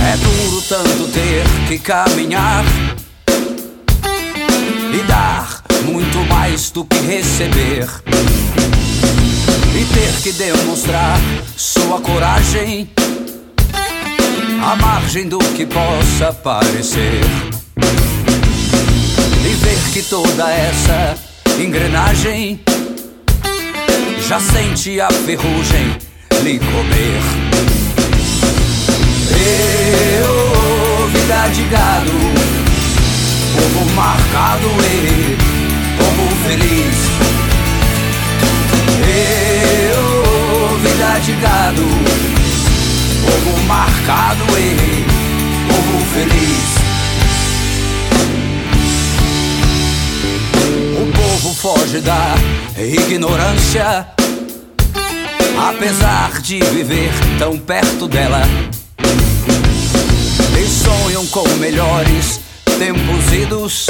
É 0.00 0.16
duro 0.16 0.62
tanto 0.68 1.08
ter 1.08 1.44
que 1.66 1.80
caminhar 1.80 2.64
e 4.94 5.02
dar 5.08 5.64
muito 5.86 6.18
mais 6.28 6.70
do 6.70 6.84
que 6.84 6.98
receber. 6.98 7.88
E 9.74 9.84
ter 9.94 10.22
que 10.22 10.32
demonstrar 10.32 11.18
sua 11.56 12.00
coragem 12.00 12.88
à 14.62 14.76
margem 14.76 15.28
do 15.28 15.38
que 15.38 15.66
possa 15.66 16.32
parecer. 16.32 17.20
E 19.44 19.54
ver 19.54 19.78
que 19.92 20.02
toda 20.02 20.50
essa 20.50 21.16
engrenagem 21.60 22.60
já 24.28 24.40
sente 24.40 25.00
a 25.00 25.10
ferrugem 25.10 25.96
lhe 26.42 26.58
comer. 26.58 27.22
Eu, 30.18 31.08
vida 31.08 31.48
de 31.48 31.62
gado, 31.64 32.12
povo 33.54 33.90
marcado 33.94 34.66
e 34.66 35.36
povo 35.98 36.36
feliz. 36.46 37.11
Eu, 41.12 41.20
vida 41.20 41.20
de 41.20 41.32
gado, 41.32 41.82
povo 43.24 43.62
marcado 43.66 44.44
e 44.58 45.04
povo 45.68 46.04
feliz. 46.14 46.72
O 51.00 51.12
povo 51.12 51.54
foge 51.54 52.00
da 52.00 52.34
ignorância, 52.78 54.06
apesar 55.68 56.40
de 56.40 56.60
viver 56.60 57.12
tão 57.38 57.58
perto 57.58 58.08
dela. 58.08 58.42
E 60.58 60.66
sonham 60.66 61.26
com 61.26 61.46
melhores 61.58 62.40
tempos 62.78 63.32
idos, 63.32 63.86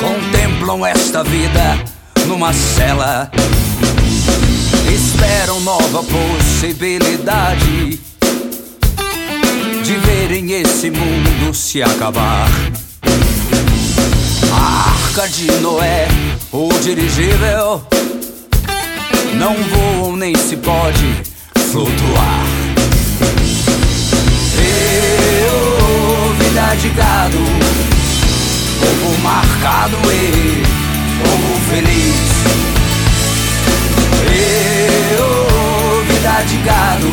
contemplam 0.00 0.86
esta 0.86 1.22
vida 1.22 1.78
numa 2.26 2.52
cela. 2.52 3.30
Esperam 4.94 5.60
nova 5.60 6.02
possibilidade 6.02 8.00
de 9.84 9.96
verem 9.98 10.52
esse 10.52 10.90
mundo 10.90 11.54
se 11.54 11.82
acabar. 11.82 12.48
A 14.52 14.90
arca 14.90 15.28
de 15.28 15.50
Noé, 15.60 16.08
o 16.52 16.68
dirigível, 16.82 17.82
não 19.34 19.54
voam 19.54 20.16
nem 20.16 20.34
se 20.36 20.56
pode 20.56 21.22
flutuar. 21.70 22.66
de 26.80 26.90
gado, 26.90 27.38
povo 28.80 29.22
marcado 29.22 29.96
e 30.12 30.62
povo 31.22 31.60
feliz. 31.70 32.45
De 36.44 36.58
gado, 36.58 37.10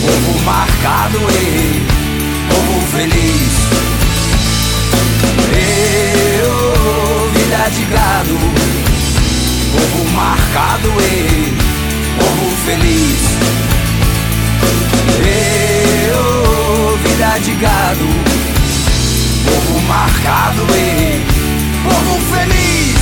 povo 0.00 0.44
marcado 0.44 1.18
e 1.30 1.86
povo 2.48 2.80
feliz. 2.90 3.52
Eu, 6.42 7.30
vida 7.32 7.68
de 7.68 7.84
gado, 7.84 8.38
povo 9.72 10.10
marcado 10.16 10.88
e 11.00 11.54
povo 12.18 12.56
feliz. 12.64 13.20
Eu, 16.08 16.98
vida 17.04 17.38
de 17.40 17.54
gado, 17.54 18.08
povo 19.44 19.80
marcado 19.86 20.66
e 20.74 21.22
povo 21.84 22.18
feliz. 22.34 23.01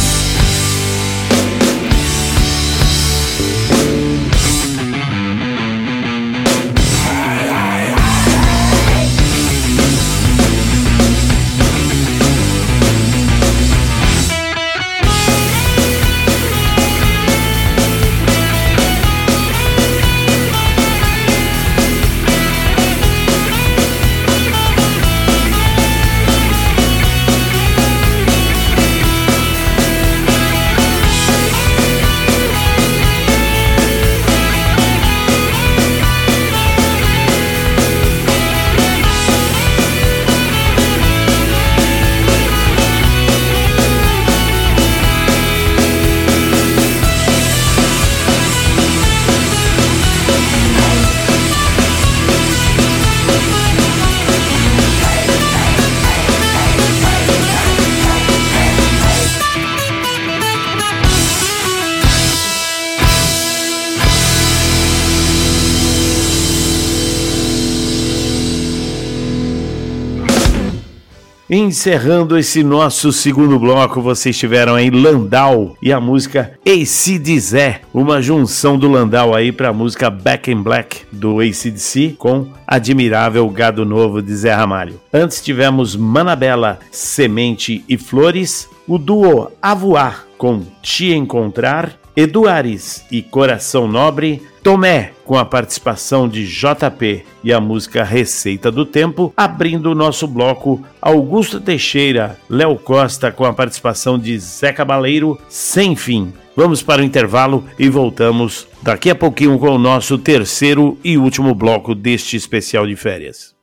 Encerrando 71.60 72.38
esse 72.38 72.64
nosso 72.64 73.12
segundo 73.12 73.58
bloco, 73.58 74.00
vocês 74.00 74.34
tiveram 74.38 74.76
aí 74.76 74.88
Landau 74.88 75.76
e 75.82 75.92
a 75.92 76.00
música 76.00 76.58
ACDC, 76.66 77.82
uma 77.92 78.22
junção 78.22 78.78
do 78.78 78.88
Landau 78.88 79.34
aí 79.34 79.52
para 79.52 79.68
a 79.68 79.72
música 79.72 80.08
Back 80.08 80.50
in 80.50 80.62
Black 80.62 81.02
do 81.12 81.38
ACDC 81.38 82.16
com 82.18 82.46
Admirável 82.66 83.46
Gado 83.50 83.84
Novo 83.84 84.22
de 84.22 84.34
Zé 84.34 84.54
Ramalho. 84.54 84.98
Antes 85.12 85.42
tivemos 85.42 85.94
Manabela, 85.94 86.78
Semente 86.90 87.84
e 87.86 87.98
Flores, 87.98 88.66
o 88.88 88.96
duo 88.96 89.52
Avoar 89.60 90.24
com 90.38 90.62
Te 90.80 91.12
Encontrar, 91.12 91.92
Eduares 92.16 93.04
e 93.12 93.20
Coração 93.20 93.86
Nobre, 93.86 94.42
Tomé, 94.62 95.12
com 95.30 95.38
a 95.38 95.44
participação 95.44 96.28
de 96.28 96.44
JP 96.44 97.24
e 97.44 97.52
a 97.52 97.60
música 97.60 98.02
Receita 98.02 98.68
do 98.68 98.84
Tempo, 98.84 99.32
abrindo 99.36 99.92
o 99.92 99.94
nosso 99.94 100.26
bloco 100.26 100.84
Augusto 101.00 101.60
Teixeira, 101.60 102.36
Léo 102.48 102.76
Costa 102.76 103.30
com 103.30 103.44
a 103.44 103.52
participação 103.52 104.18
de 104.18 104.36
Zé 104.40 104.72
Cabaleiro, 104.72 105.38
Sem 105.48 105.94
Fim. 105.94 106.32
Vamos 106.56 106.82
para 106.82 107.00
o 107.00 107.04
intervalo 107.04 107.64
e 107.78 107.88
voltamos 107.88 108.66
daqui 108.82 109.08
a 109.08 109.14
pouquinho 109.14 109.56
com 109.56 109.70
o 109.70 109.78
nosso 109.78 110.18
terceiro 110.18 110.98
e 111.04 111.16
último 111.16 111.54
bloco 111.54 111.94
deste 111.94 112.36
especial 112.36 112.84
de 112.84 112.96
férias. 112.96 113.54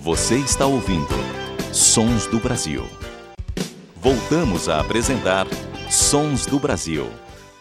Você 0.00 0.36
está 0.36 0.64
ouvindo 0.64 1.08
Sons 1.72 2.28
do 2.28 2.38
Brasil. 2.38 2.84
Voltamos 4.00 4.68
a 4.68 4.78
apresentar 4.78 5.48
Sons 5.90 6.46
do 6.46 6.60
Brasil. 6.60 7.08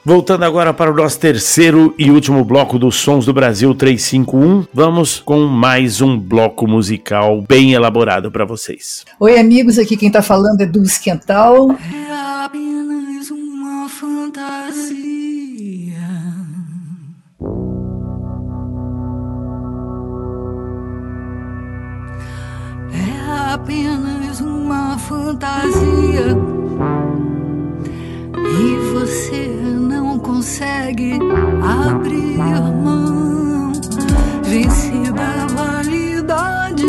Voltando 0.04 0.46
agora 0.46 0.74
para 0.74 0.90
o 0.90 0.96
nosso 0.96 1.20
terceiro 1.20 1.94
e 1.98 2.10
último 2.10 2.46
bloco 2.46 2.80
dos 2.80 2.96
Sons 2.96 3.26
do 3.26 3.34
Brasil 3.34 3.76
351, 3.76 4.66
vamos 4.74 5.20
com 5.20 5.46
mais 5.46 6.00
um 6.00 6.18
bloco 6.18 6.66
musical 6.66 7.42
bem 7.42 7.74
elaborado 7.74 8.32
para 8.32 8.46
vocês. 8.46 9.04
Oi, 9.20 9.38
amigos, 9.38 9.78
aqui 9.78 9.98
quem 9.98 10.08
está 10.08 10.22
falando 10.22 10.62
é 10.62 10.66
Dulce 10.66 11.02
Quental. 11.02 11.72
É 11.72 12.46
apenas 12.46 13.30
uma 13.30 13.90
fantasia. 13.90 15.00
É 22.94 23.54
apenas 23.54 24.40
uma 24.40 24.98
fantasia. 24.98 26.38
E 28.62 28.76
você 28.94 29.69
consegue 30.40 31.20
abrir 31.62 32.38
mão, 32.82 33.74
vencida 34.46 35.22
a 35.22 35.48
validade, 35.48 36.86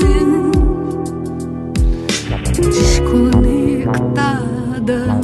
desconectada 2.54 5.19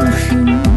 You. 0.00 0.69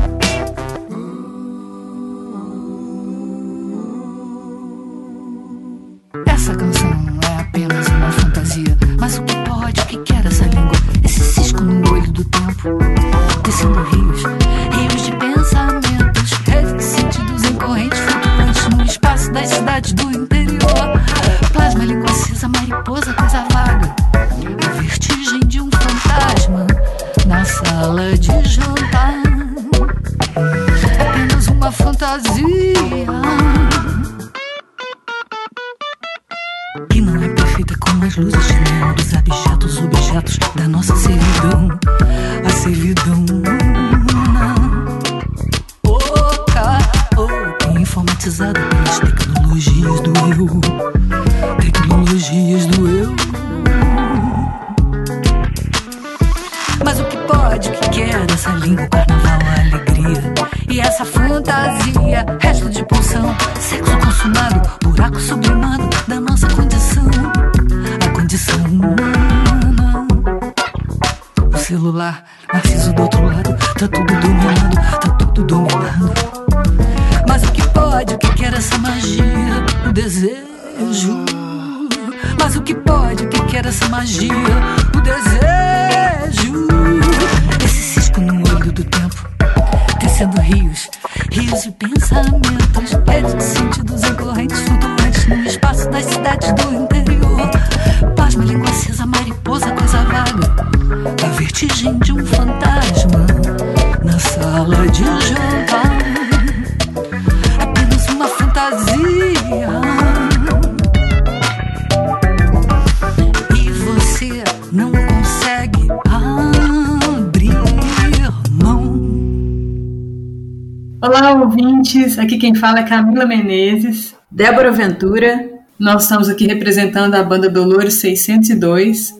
Olá, 121.05 121.33
ouvintes. 121.33 122.17
Aqui 122.17 122.37
quem 122.37 122.55
fala 122.55 122.79
é 122.79 122.83
Camila 122.83 123.25
Menezes, 123.25 124.15
Débora 124.31 124.71
Ventura. 124.71 125.51
Nós 125.77 126.03
estamos 126.03 126.29
aqui 126.29 126.47
representando 126.47 127.15
a 127.15 127.21
banda 127.21 127.49
Dolores 127.49 127.95
602. 127.95 129.13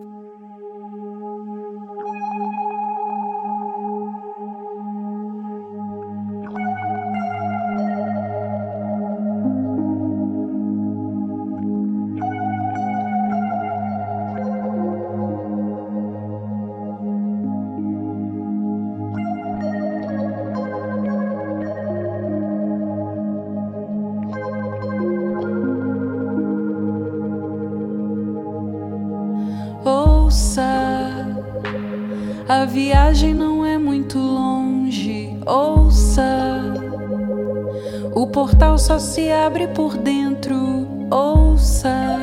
Portal 38.54 38.78
só 38.78 39.00
se 39.00 39.32
abre 39.32 39.66
por 39.68 39.98
dentro. 39.98 40.88
Ouça, 41.10 42.20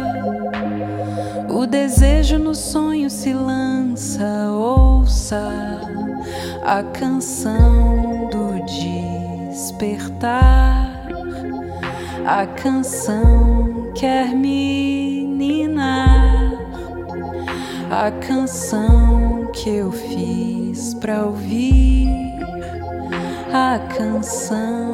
o 1.48 1.66
desejo 1.66 2.38
no 2.38 2.54
sonho 2.54 3.10
se 3.10 3.32
lança. 3.32 4.48
Ouça 4.52 5.50
a 6.64 6.84
canção 6.84 8.28
do 8.30 8.64
despertar. 9.50 11.08
A 12.24 12.46
canção 12.46 13.90
quer 13.94 14.28
me 14.28 15.24
ninar 15.26 16.52
a 17.90 18.12
canção 18.24 19.50
que 19.52 19.68
eu 19.68 19.90
fiz 19.90 20.94
pra 20.94 21.24
ouvir 21.24 22.08
a 23.52 23.80
canção. 23.96 24.89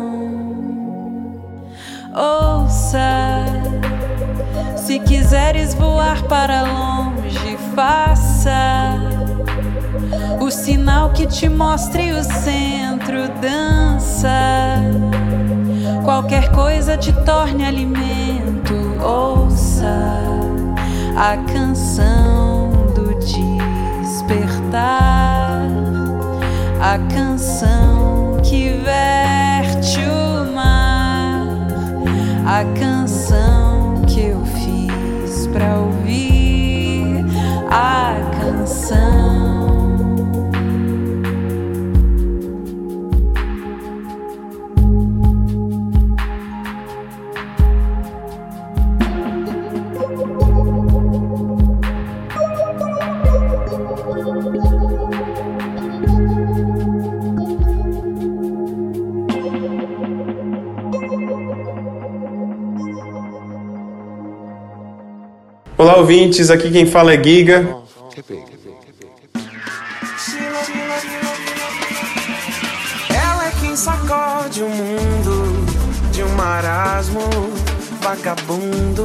Ouça, 2.19 3.45
se 4.75 4.99
quiseres 5.01 5.75
voar 5.75 6.23
para 6.23 6.63
longe, 6.63 7.59
faça. 7.75 8.95
O 10.41 10.51
sinal 10.51 11.11
que 11.11 11.27
te 11.27 11.47
mostre 11.47 12.13
o 12.13 12.25
centro, 12.25 13.29
dança. 13.39 14.81
Qualquer 16.05 16.51
coisa 16.53 16.97
te 16.97 17.13
torne 17.27 17.67
alimento, 17.67 18.97
ouça. 19.05 20.25
A 21.19 21.37
canção 21.53 22.71
do 22.95 23.15
despertar, 24.01 24.81
a 26.81 26.99
canção 27.13 28.39
que 28.43 28.71
verte 28.71 29.46
a 32.57 32.65
canção 32.73 32.96
ouvintes. 66.07 66.51
Aqui 66.51 66.71
quem 66.71 66.87
fala 66.87 67.15
é 67.15 67.23
Giga. 67.23 67.67
Ela 73.11 73.49
é 73.49 73.53
quem 73.61 73.75
sacode 73.75 74.63
o 74.63 74.69
mundo 74.69 75.67
de 76.13 76.23
um 76.23 76.29
marasmo 76.37 77.21
vagabundo. 78.01 79.05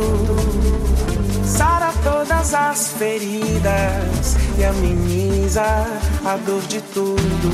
Sara 1.43 1.91
todas 2.03 2.53
as 2.53 2.89
feridas 2.89 4.37
e 4.59 4.63
ameniza 4.63 5.63
a 6.23 6.37
dor 6.45 6.61
de 6.67 6.81
tudo. 6.93 7.51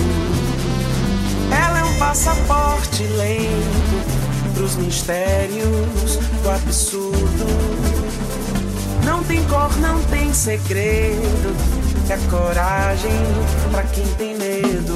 Ela 1.50 1.80
é 1.80 1.84
um 1.86 1.98
passaporte 1.98 3.04
lento 3.04 4.54
pros 4.54 4.76
mistérios 4.76 6.18
do 6.44 6.50
absurdo. 6.50 7.67
Cor, 9.46 9.76
não 9.80 10.02
tem 10.04 10.34
segredo. 10.34 11.56
É 12.10 12.18
coragem 12.30 13.12
pra 13.72 13.84
quem 13.84 14.06
tem 14.16 14.36
medo. 14.36 14.94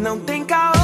Não 0.00 0.18
tem 0.18 0.44
caô. 0.44 0.79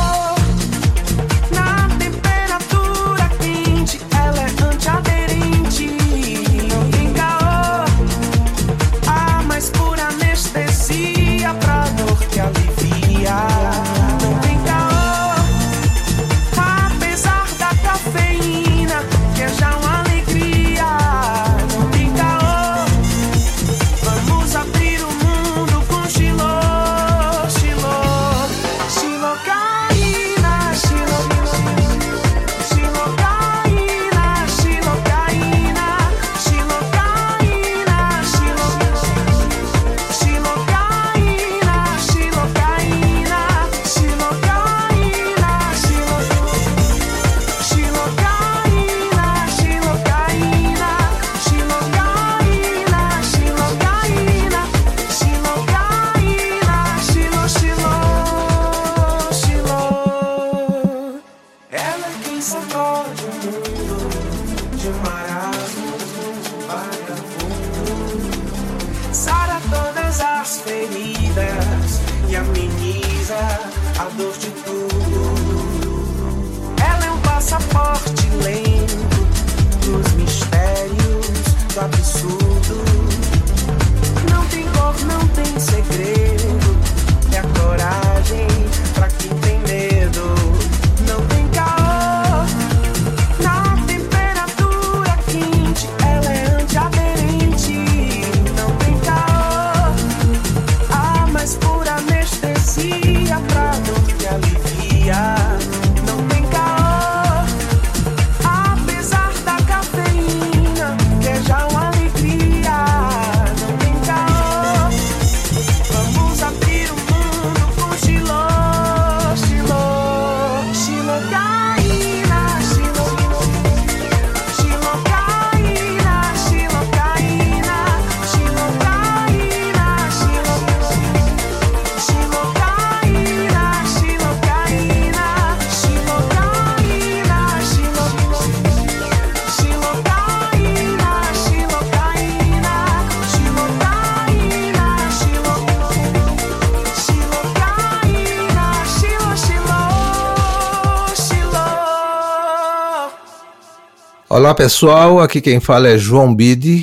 Olá 154.46 154.54
pessoal, 154.54 155.18
aqui 155.18 155.40
quem 155.40 155.58
fala 155.58 155.88
é 155.88 155.98
João 155.98 156.32
Bide. 156.32 156.80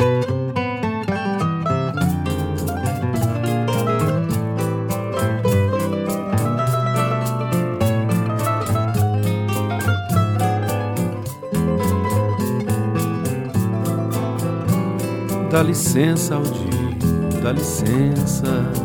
Dá 15.49 15.63
licença, 15.63 16.35
Aldir, 16.35 16.97
dá 17.41 17.53
licença. 17.53 18.82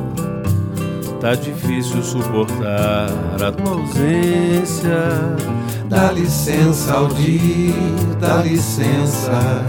Tá 1.21 1.35
difícil 1.35 2.03
suportar 2.03 3.09
a 3.43 3.53
tua 3.53 3.73
ausência. 3.73 5.37
Dá 5.89 6.13
licença, 6.13 6.95
Aldir, 6.95 7.75
dá 8.21 8.43
licença. 8.43 9.65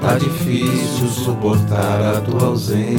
Tá 0.00 0.16
difícil 0.16 1.08
suportar 1.08 2.16
a 2.16 2.20
tua 2.20 2.48
ausência. 2.48 2.90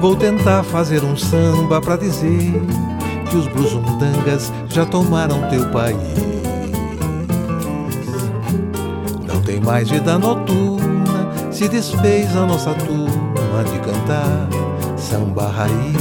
Vou 0.00 0.16
tentar 0.16 0.62
fazer 0.64 1.04
um 1.04 1.16
samba 1.16 1.80
pra 1.80 1.96
dizer 1.96 2.62
que 3.30 3.36
os 3.36 3.46
brusundangas 3.46 4.52
já 4.68 4.84
tomaram 4.84 5.48
teu 5.48 5.68
país. 5.70 5.96
Não 9.26 9.40
tem 9.42 9.60
mais 9.60 9.88
vida 9.88 10.18
noturna, 10.18 10.73
se 11.64 11.68
desfez 11.68 12.36
a 12.36 12.44
nossa 12.44 12.74
turma 12.74 13.64
de 13.64 13.78
cantar 13.78 14.48
samba 14.98 15.48
raiz. 15.48 15.96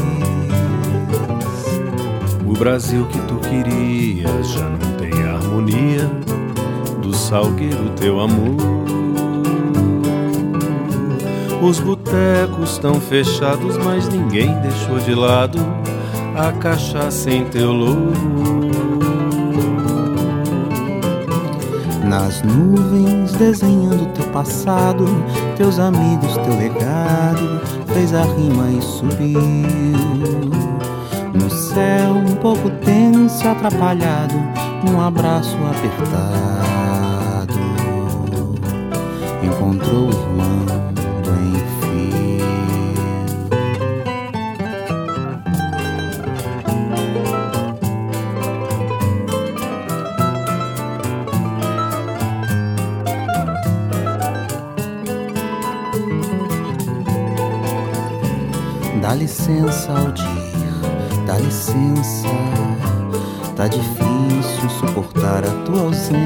O 2.46 2.52
Brasil 2.52 3.06
que 3.06 3.18
tu 3.20 3.36
querias 3.36 4.50
já 4.50 4.68
não 4.68 4.92
tem 4.98 5.24
harmonia 5.24 6.12
do 7.02 7.16
salgueiro 7.16 7.92
teu 7.92 8.20
amor. 8.20 8.58
Os 11.62 11.80
botecos 11.80 12.72
estão 12.72 13.00
fechados, 13.00 13.78
mas 13.78 14.10
ninguém 14.10 14.54
deixou 14.60 15.00
de 15.00 15.16
lado 15.16 15.60
a 16.36 16.52
cachaça 16.52 17.32
em 17.32 17.46
teu 17.46 17.72
louro. 17.72 18.12
Nas 22.06 22.42
nuvens 22.42 23.32
desenhando 23.32 24.12
teu 24.14 24.26
passado, 24.26 25.06
teus 25.56 25.80
amigos, 25.80 26.34
teu 26.38 26.58
legado, 26.58 27.62
fez 27.94 28.14
a 28.14 28.24
rima 28.24 28.70
e 28.70 28.82
subiu. 28.82 29.40
No 31.34 31.50
céu, 31.50 32.16
um 32.16 32.36
pouco 32.36 32.70
tenso, 32.84 33.48
atrapalhado, 33.48 34.36
num 34.84 35.02
abraço 35.02 35.58
apertado. 35.70 36.34
Encontrou 39.44 40.08
o 40.08 40.12
irmão 40.12 40.66
do 41.24 41.32
enfim. 41.58 41.83
Dá 61.26 61.38
licença. 61.38 62.28
Tá 63.56 63.68
difícil 63.68 64.70
suportar 64.80 65.44
a 65.44 65.52
tua 65.66 65.82
ausência. 65.84 66.24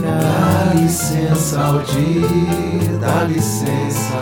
Dá 0.00 0.74
licença, 0.74 1.60
Aldir, 1.60 2.98
dá 3.00 3.24
licença. 3.24 4.20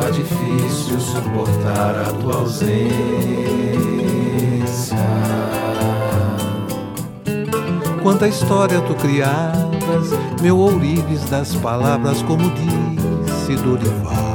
Tá 0.00 0.10
difícil 0.10 1.00
suportar 1.00 1.96
a 1.98 2.12
tua 2.20 2.36
ausência. 2.36 2.92
Quanta 8.02 8.26
história 8.26 8.80
tu 8.80 8.94
criavas, 8.96 10.10
meu 10.40 10.58
ourives 10.58 11.24
das 11.30 11.54
palavras, 11.54 12.20
como 12.22 12.50
disse 12.50 13.54
Dorival. 13.56 14.31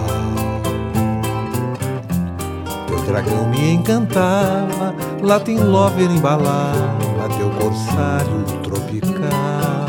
Dragão 3.08 3.50
me 3.50 3.74
encantava, 3.74 4.94
Latin 5.24 5.60
Lover 5.60 6.12
embalava 6.12 7.30
teu 7.38 7.50
corsário 7.52 8.44
tropical. 8.64 9.88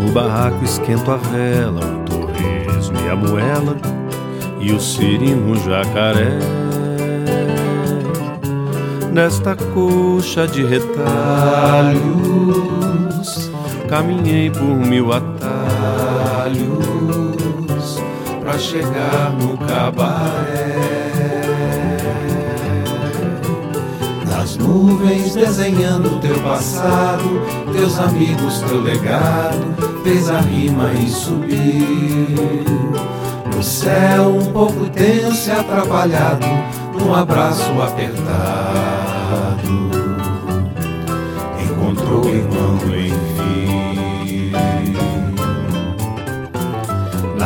No 0.00 0.12
barraco 0.12 0.64
esquento 0.64 1.10
a 1.10 1.16
vela, 1.16 1.80
o 1.84 2.04
torresmo 2.04 2.96
e 3.04 3.10
a 3.10 3.16
moela 3.16 3.76
e 4.60 4.72
o 4.72 4.80
sirino 4.80 5.56
jacaré. 5.56 6.38
Nesta 9.12 9.56
coxa 9.56 10.46
de 10.46 10.64
retalhos, 10.64 10.94
caminhei 13.88 14.48
por 14.50 14.62
mil 14.62 15.12
atalhos 15.12 15.23
pra 18.54 18.58
chegar 18.58 19.32
no 19.32 19.58
cabaré. 19.58 20.76
Nas 24.28 24.56
nuvens 24.56 25.34
desenhando 25.34 26.20
teu 26.20 26.38
passado, 26.40 27.42
teus 27.72 27.98
amigos, 27.98 28.60
teu 28.60 28.80
legado, 28.80 29.74
fez 30.04 30.30
a 30.30 30.38
rima 30.38 30.92
e 30.92 31.10
subiu. 31.10 32.64
No 33.54 33.62
céu 33.62 34.36
um 34.36 34.52
pouco 34.52 34.88
tenso 34.90 35.48
e 35.48 35.52
atrapalhado, 35.52 36.46
num 36.96 37.12
abraço 37.12 37.72
apertado. 37.82 38.24
Encontrou 41.60 42.24
o 42.24 42.43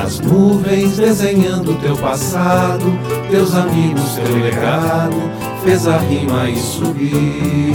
Nas 0.00 0.20
nuvens 0.20 0.96
desenhando 0.96 1.74
teu 1.80 1.96
passado, 1.96 2.84
teus 3.28 3.52
amigos, 3.52 4.14
teu 4.14 4.38
legado, 4.38 5.16
fez 5.64 5.88
a 5.88 5.98
rima 5.98 6.48
e 6.48 6.56
subiu. 6.56 7.74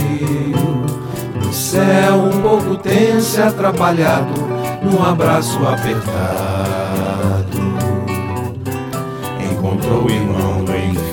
No 1.34 1.52
céu 1.52 2.14
um 2.14 2.40
pouco 2.40 2.76
tenso 2.76 3.38
e 3.38 3.42
atrapalhado, 3.42 4.32
num 4.82 5.04
abraço 5.04 5.58
apertado. 5.66 6.14
encontrou 9.52 10.06
o 10.06 10.10
irmão 10.10 10.64
em 10.74 11.03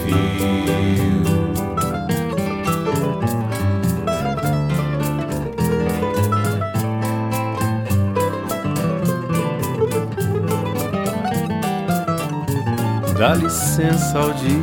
Dá 13.21 13.35
licença, 13.35 14.17
Aldir. 14.17 14.57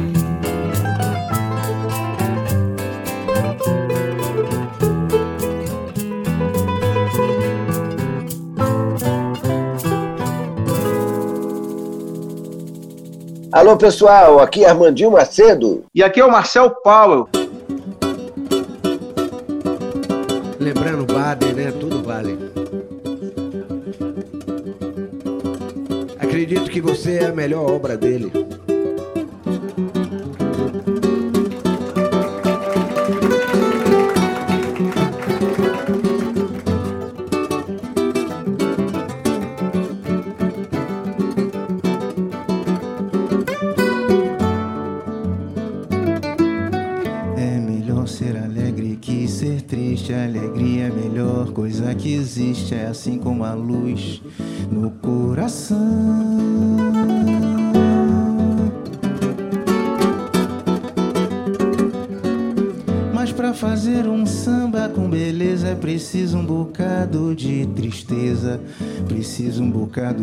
Alô, 13.53 13.77
pessoal, 13.77 14.41
aqui 14.41 14.65
é 14.65 14.69
Armandinho 14.71 15.13
Macedo. 15.13 15.85
E 15.95 16.03
aqui 16.03 16.19
é 16.19 16.25
o 16.25 16.33
Marcel 16.33 16.71
Powell. 16.83 17.29
É 27.19 27.27
a 27.27 27.33
melhor 27.33 27.71
obra 27.71 27.97
dele. 27.97 28.31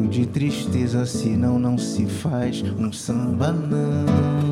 De 0.10 0.26
tristeza, 0.26 1.06
senão 1.06 1.60
não 1.60 1.78
se 1.78 2.06
faz 2.06 2.64
um 2.80 2.94
samba 2.94 3.52
não. 3.52 4.45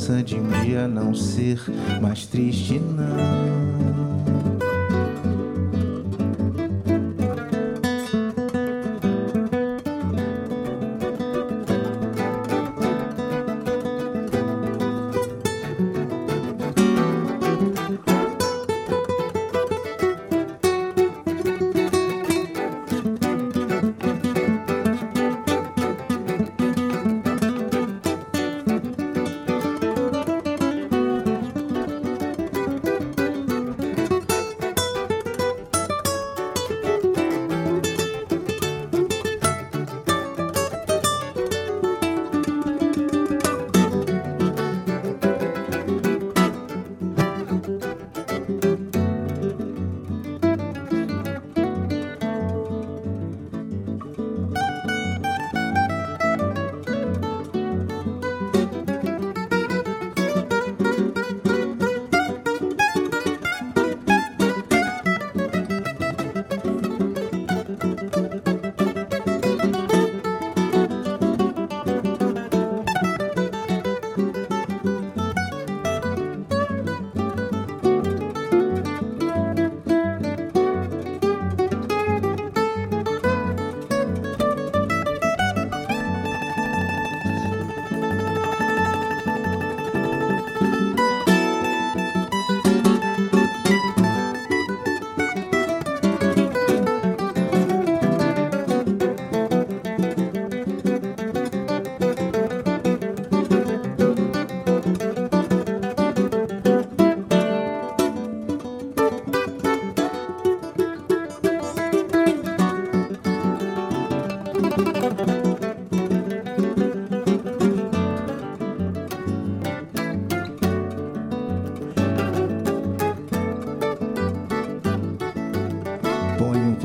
Esperança 0.00 0.22
de 0.22 0.36
um 0.36 0.48
dia 0.64 0.88
não 0.88 1.14
ser 1.14 1.60
mais 2.00 2.24
triste, 2.24 2.78
não. 2.78 3.69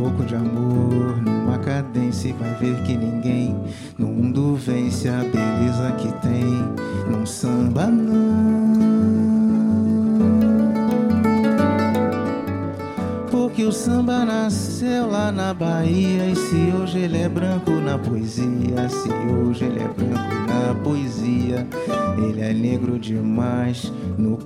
Pouco 0.06 0.24
de 0.24 0.36
amor 0.36 1.20
numa 1.24 1.58
cadência 1.58 2.30
e 2.30 2.34
vai 2.34 2.54
ver 2.60 2.76
que 2.84 2.96
ninguém 2.96 3.56
no 3.98 4.06
mundo 4.06 4.56
vence 4.56 5.10
a 5.10 5.24
beleza 5.24 5.92
que 5.98 6.12
tem 6.22 6.46
num 7.10 7.26
samba 7.26 7.88
não. 7.88 8.76
Porque 13.32 13.64
o 13.64 13.72
samba 13.72 14.24
nasceu 14.26 15.10
lá 15.10 15.32
na 15.32 15.56
Bahia 15.56 16.30
e 16.30 16.36
se 16.36 16.72
hoje 16.80 17.00
ele 17.00 17.18
é 17.18 17.28
branco 17.28 17.72
na 17.72 17.98
poesia, 17.98 18.88
se 18.88 19.10
hoje 19.10 19.66
ele 19.66 19.80
é 19.80 19.88
branco 19.88 20.36
na 20.48 20.76
poesia, 20.84 21.68
ele 22.16 22.42
é 22.42 22.54
negro 22.54 23.00
demais 23.00 23.92
no 24.20 24.38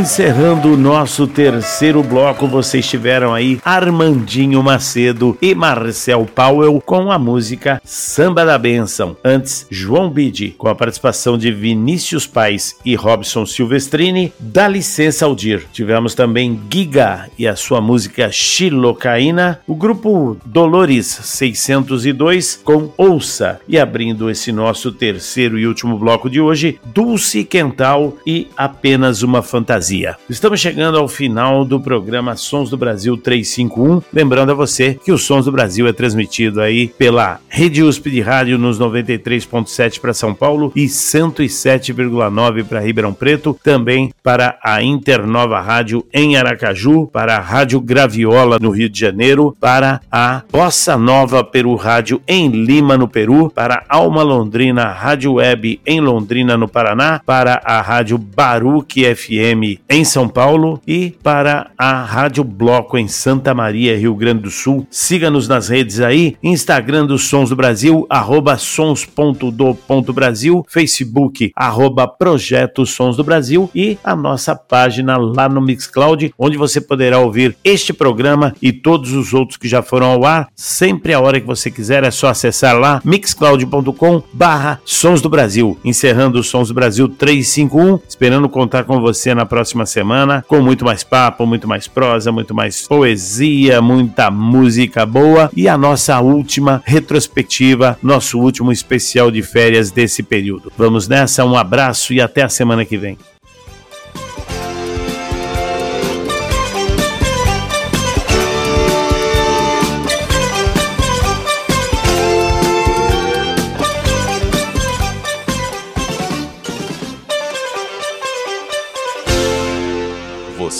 Encerrando 0.00 0.72
o 0.72 0.76
nosso 0.78 1.26
terceiro 1.26 2.02
bloco, 2.02 2.46
vocês 2.46 2.88
tiveram 2.88 3.34
aí 3.34 3.60
Armandinho 3.62 4.62
Macedo 4.62 5.36
e 5.42 5.54
Marcel 5.54 6.26
Powell 6.34 6.80
com 6.80 7.12
a 7.12 7.18
música 7.18 7.82
Samba 7.84 8.46
da 8.46 8.56
Benção. 8.56 9.14
Antes, 9.22 9.66
João 9.70 10.08
Bide 10.08 10.54
com 10.56 10.68
a 10.68 10.74
participação 10.74 11.36
de 11.36 11.52
Vinícius 11.52 12.26
Pais 12.26 12.76
e 12.82 12.94
Robson 12.94 13.44
Silvestrini, 13.44 14.32
Dá 14.40 14.66
Licença 14.66 15.26
Aldir. 15.26 15.66
Tivemos 15.70 16.14
também 16.14 16.58
Giga 16.72 17.28
e 17.38 17.46
a 17.46 17.54
sua 17.54 17.82
música 17.82 18.32
Xilocaína, 18.32 19.60
o 19.66 19.74
grupo 19.74 20.38
Dolores 20.46 21.06
602 21.24 22.58
com 22.64 22.90
Ouça. 22.96 23.60
E 23.68 23.78
abrindo 23.78 24.30
esse 24.30 24.50
nosso 24.50 24.92
terceiro 24.92 25.58
e 25.58 25.66
último 25.66 25.98
bloco 25.98 26.30
de 26.30 26.40
hoje, 26.40 26.80
Dulce 26.86 27.44
Quental 27.44 28.16
e 28.26 28.48
Apenas 28.56 29.22
uma 29.22 29.42
Fantasia. 29.42 29.89
Estamos 30.28 30.60
chegando 30.60 30.98
ao 30.98 31.08
final 31.08 31.64
do 31.64 31.80
programa 31.80 32.36
Sons 32.36 32.70
do 32.70 32.76
Brasil 32.76 33.16
351. 33.16 34.00
Lembrando 34.12 34.52
a 34.52 34.54
você 34.54 34.94
que 34.94 35.10
o 35.10 35.18
Sons 35.18 35.46
do 35.46 35.52
Brasil 35.52 35.86
é 35.88 35.92
transmitido 35.92 36.60
aí 36.60 36.88
pela 36.88 37.40
Rede 37.48 37.82
USP 37.82 38.08
de 38.08 38.20
Rádio 38.20 38.56
nos 38.56 38.78
93.7 38.78 39.98
para 40.00 40.14
São 40.14 40.32
Paulo 40.32 40.72
e 40.76 40.84
107,9 40.84 42.64
para 42.64 42.78
Ribeirão 42.78 43.12
Preto, 43.12 43.58
também 43.64 44.14
para 44.22 44.58
a 44.62 44.80
Internova 44.80 45.60
Rádio 45.60 46.06
em 46.12 46.36
Aracaju, 46.36 47.08
para 47.08 47.36
a 47.36 47.40
Rádio 47.40 47.80
Graviola 47.80 48.58
no 48.60 48.70
Rio 48.70 48.88
de 48.88 49.00
Janeiro, 49.00 49.56
para 49.58 50.00
a 50.10 50.42
Bossa 50.52 50.96
Nova 50.96 51.42
Peru 51.42 51.74
Rádio 51.74 52.22
em 52.28 52.48
Lima, 52.48 52.96
no 52.96 53.08
Peru, 53.08 53.50
para 53.50 53.84
Alma 53.88 54.22
Londrina 54.22 54.84
Rádio 54.84 55.34
Web 55.34 55.80
em 55.84 56.00
Londrina, 56.00 56.56
no 56.56 56.68
Paraná, 56.68 57.20
para 57.26 57.60
a 57.64 57.80
Rádio 57.80 58.16
Baruque 58.16 59.02
FM 59.14 59.79
em 59.88 60.04
São 60.04 60.28
Paulo 60.28 60.80
e 60.86 61.14
para 61.22 61.70
a 61.76 62.04
Rádio 62.04 62.44
Bloco 62.44 62.98
em 62.98 63.08
Santa 63.08 63.54
Maria, 63.54 63.98
Rio 63.98 64.14
Grande 64.14 64.42
do 64.42 64.50
Sul. 64.50 64.86
Siga-nos 64.90 65.48
nas 65.48 65.68
redes 65.68 66.00
aí, 66.00 66.36
Instagram 66.42 67.06
dos 67.06 67.28
Sons 67.28 67.50
do 67.50 67.56
Brasil, 67.56 68.06
arroba 68.08 68.56
sons.do.brasil, 68.56 70.64
Facebook, 70.68 71.52
arroba 71.54 72.06
Projeto 72.06 72.86
Sons 72.86 73.16
do 73.16 73.24
Brasil 73.24 73.70
e 73.74 73.98
a 74.04 74.16
nossa 74.16 74.54
página 74.54 75.16
lá 75.16 75.48
no 75.48 75.60
Mixcloud, 75.60 76.32
onde 76.38 76.56
você 76.56 76.80
poderá 76.80 77.18
ouvir 77.18 77.56
este 77.64 77.92
programa 77.92 78.54
e 78.60 78.72
todos 78.72 79.12
os 79.12 79.32
outros 79.32 79.56
que 79.56 79.68
já 79.68 79.82
foram 79.82 80.06
ao 80.06 80.24
ar, 80.24 80.48
sempre 80.54 81.12
a 81.12 81.20
hora 81.20 81.40
que 81.40 81.46
você 81.46 81.70
quiser, 81.70 82.04
é 82.04 82.10
só 82.10 82.28
acessar 82.28 82.78
lá, 82.78 83.00
mixcloud.com 83.04 84.22
barra 84.32 84.80
Sons 84.84 85.20
do 85.20 85.28
Brasil. 85.28 85.78
Encerrando 85.84 86.38
o 86.38 86.44
Sons 86.44 86.68
do 86.68 86.74
Brasil 86.74 87.08
351, 87.08 88.00
esperando 88.08 88.48
contar 88.48 88.84
com 88.84 89.00
você 89.00 89.34
na 89.34 89.46
próxima 89.70 89.86
semana, 89.86 90.44
com 90.46 90.60
muito 90.60 90.84
mais 90.84 91.04
papo, 91.04 91.46
muito 91.46 91.68
mais 91.68 91.86
prosa, 91.86 92.32
muito 92.32 92.54
mais 92.54 92.86
poesia, 92.86 93.80
muita 93.80 94.30
música 94.30 95.06
boa 95.06 95.50
e 95.56 95.68
a 95.68 95.78
nossa 95.78 96.18
última 96.20 96.82
retrospectiva, 96.84 97.96
nosso 98.02 98.38
último 98.38 98.72
especial 98.72 99.30
de 99.30 99.42
férias 99.42 99.90
desse 99.90 100.22
período. 100.22 100.72
Vamos 100.76 101.06
nessa, 101.06 101.44
um 101.44 101.56
abraço 101.56 102.12
e 102.12 102.20
até 102.20 102.42
a 102.42 102.48
semana 102.48 102.84
que 102.84 102.98
vem. 102.98 103.16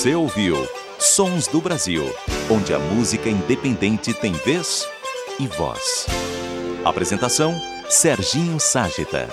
Você 0.01 0.15
ouviu 0.15 0.57
Sons 0.99 1.47
do 1.47 1.61
Brasil, 1.61 2.03
onde 2.51 2.73
a 2.73 2.79
música 2.79 3.29
independente 3.29 4.15
tem 4.15 4.33
vez 4.33 4.89
e 5.39 5.47
voz. 5.47 6.07
Apresentação: 6.83 7.55
Serginho 7.87 8.59
Ságita. 8.59 9.29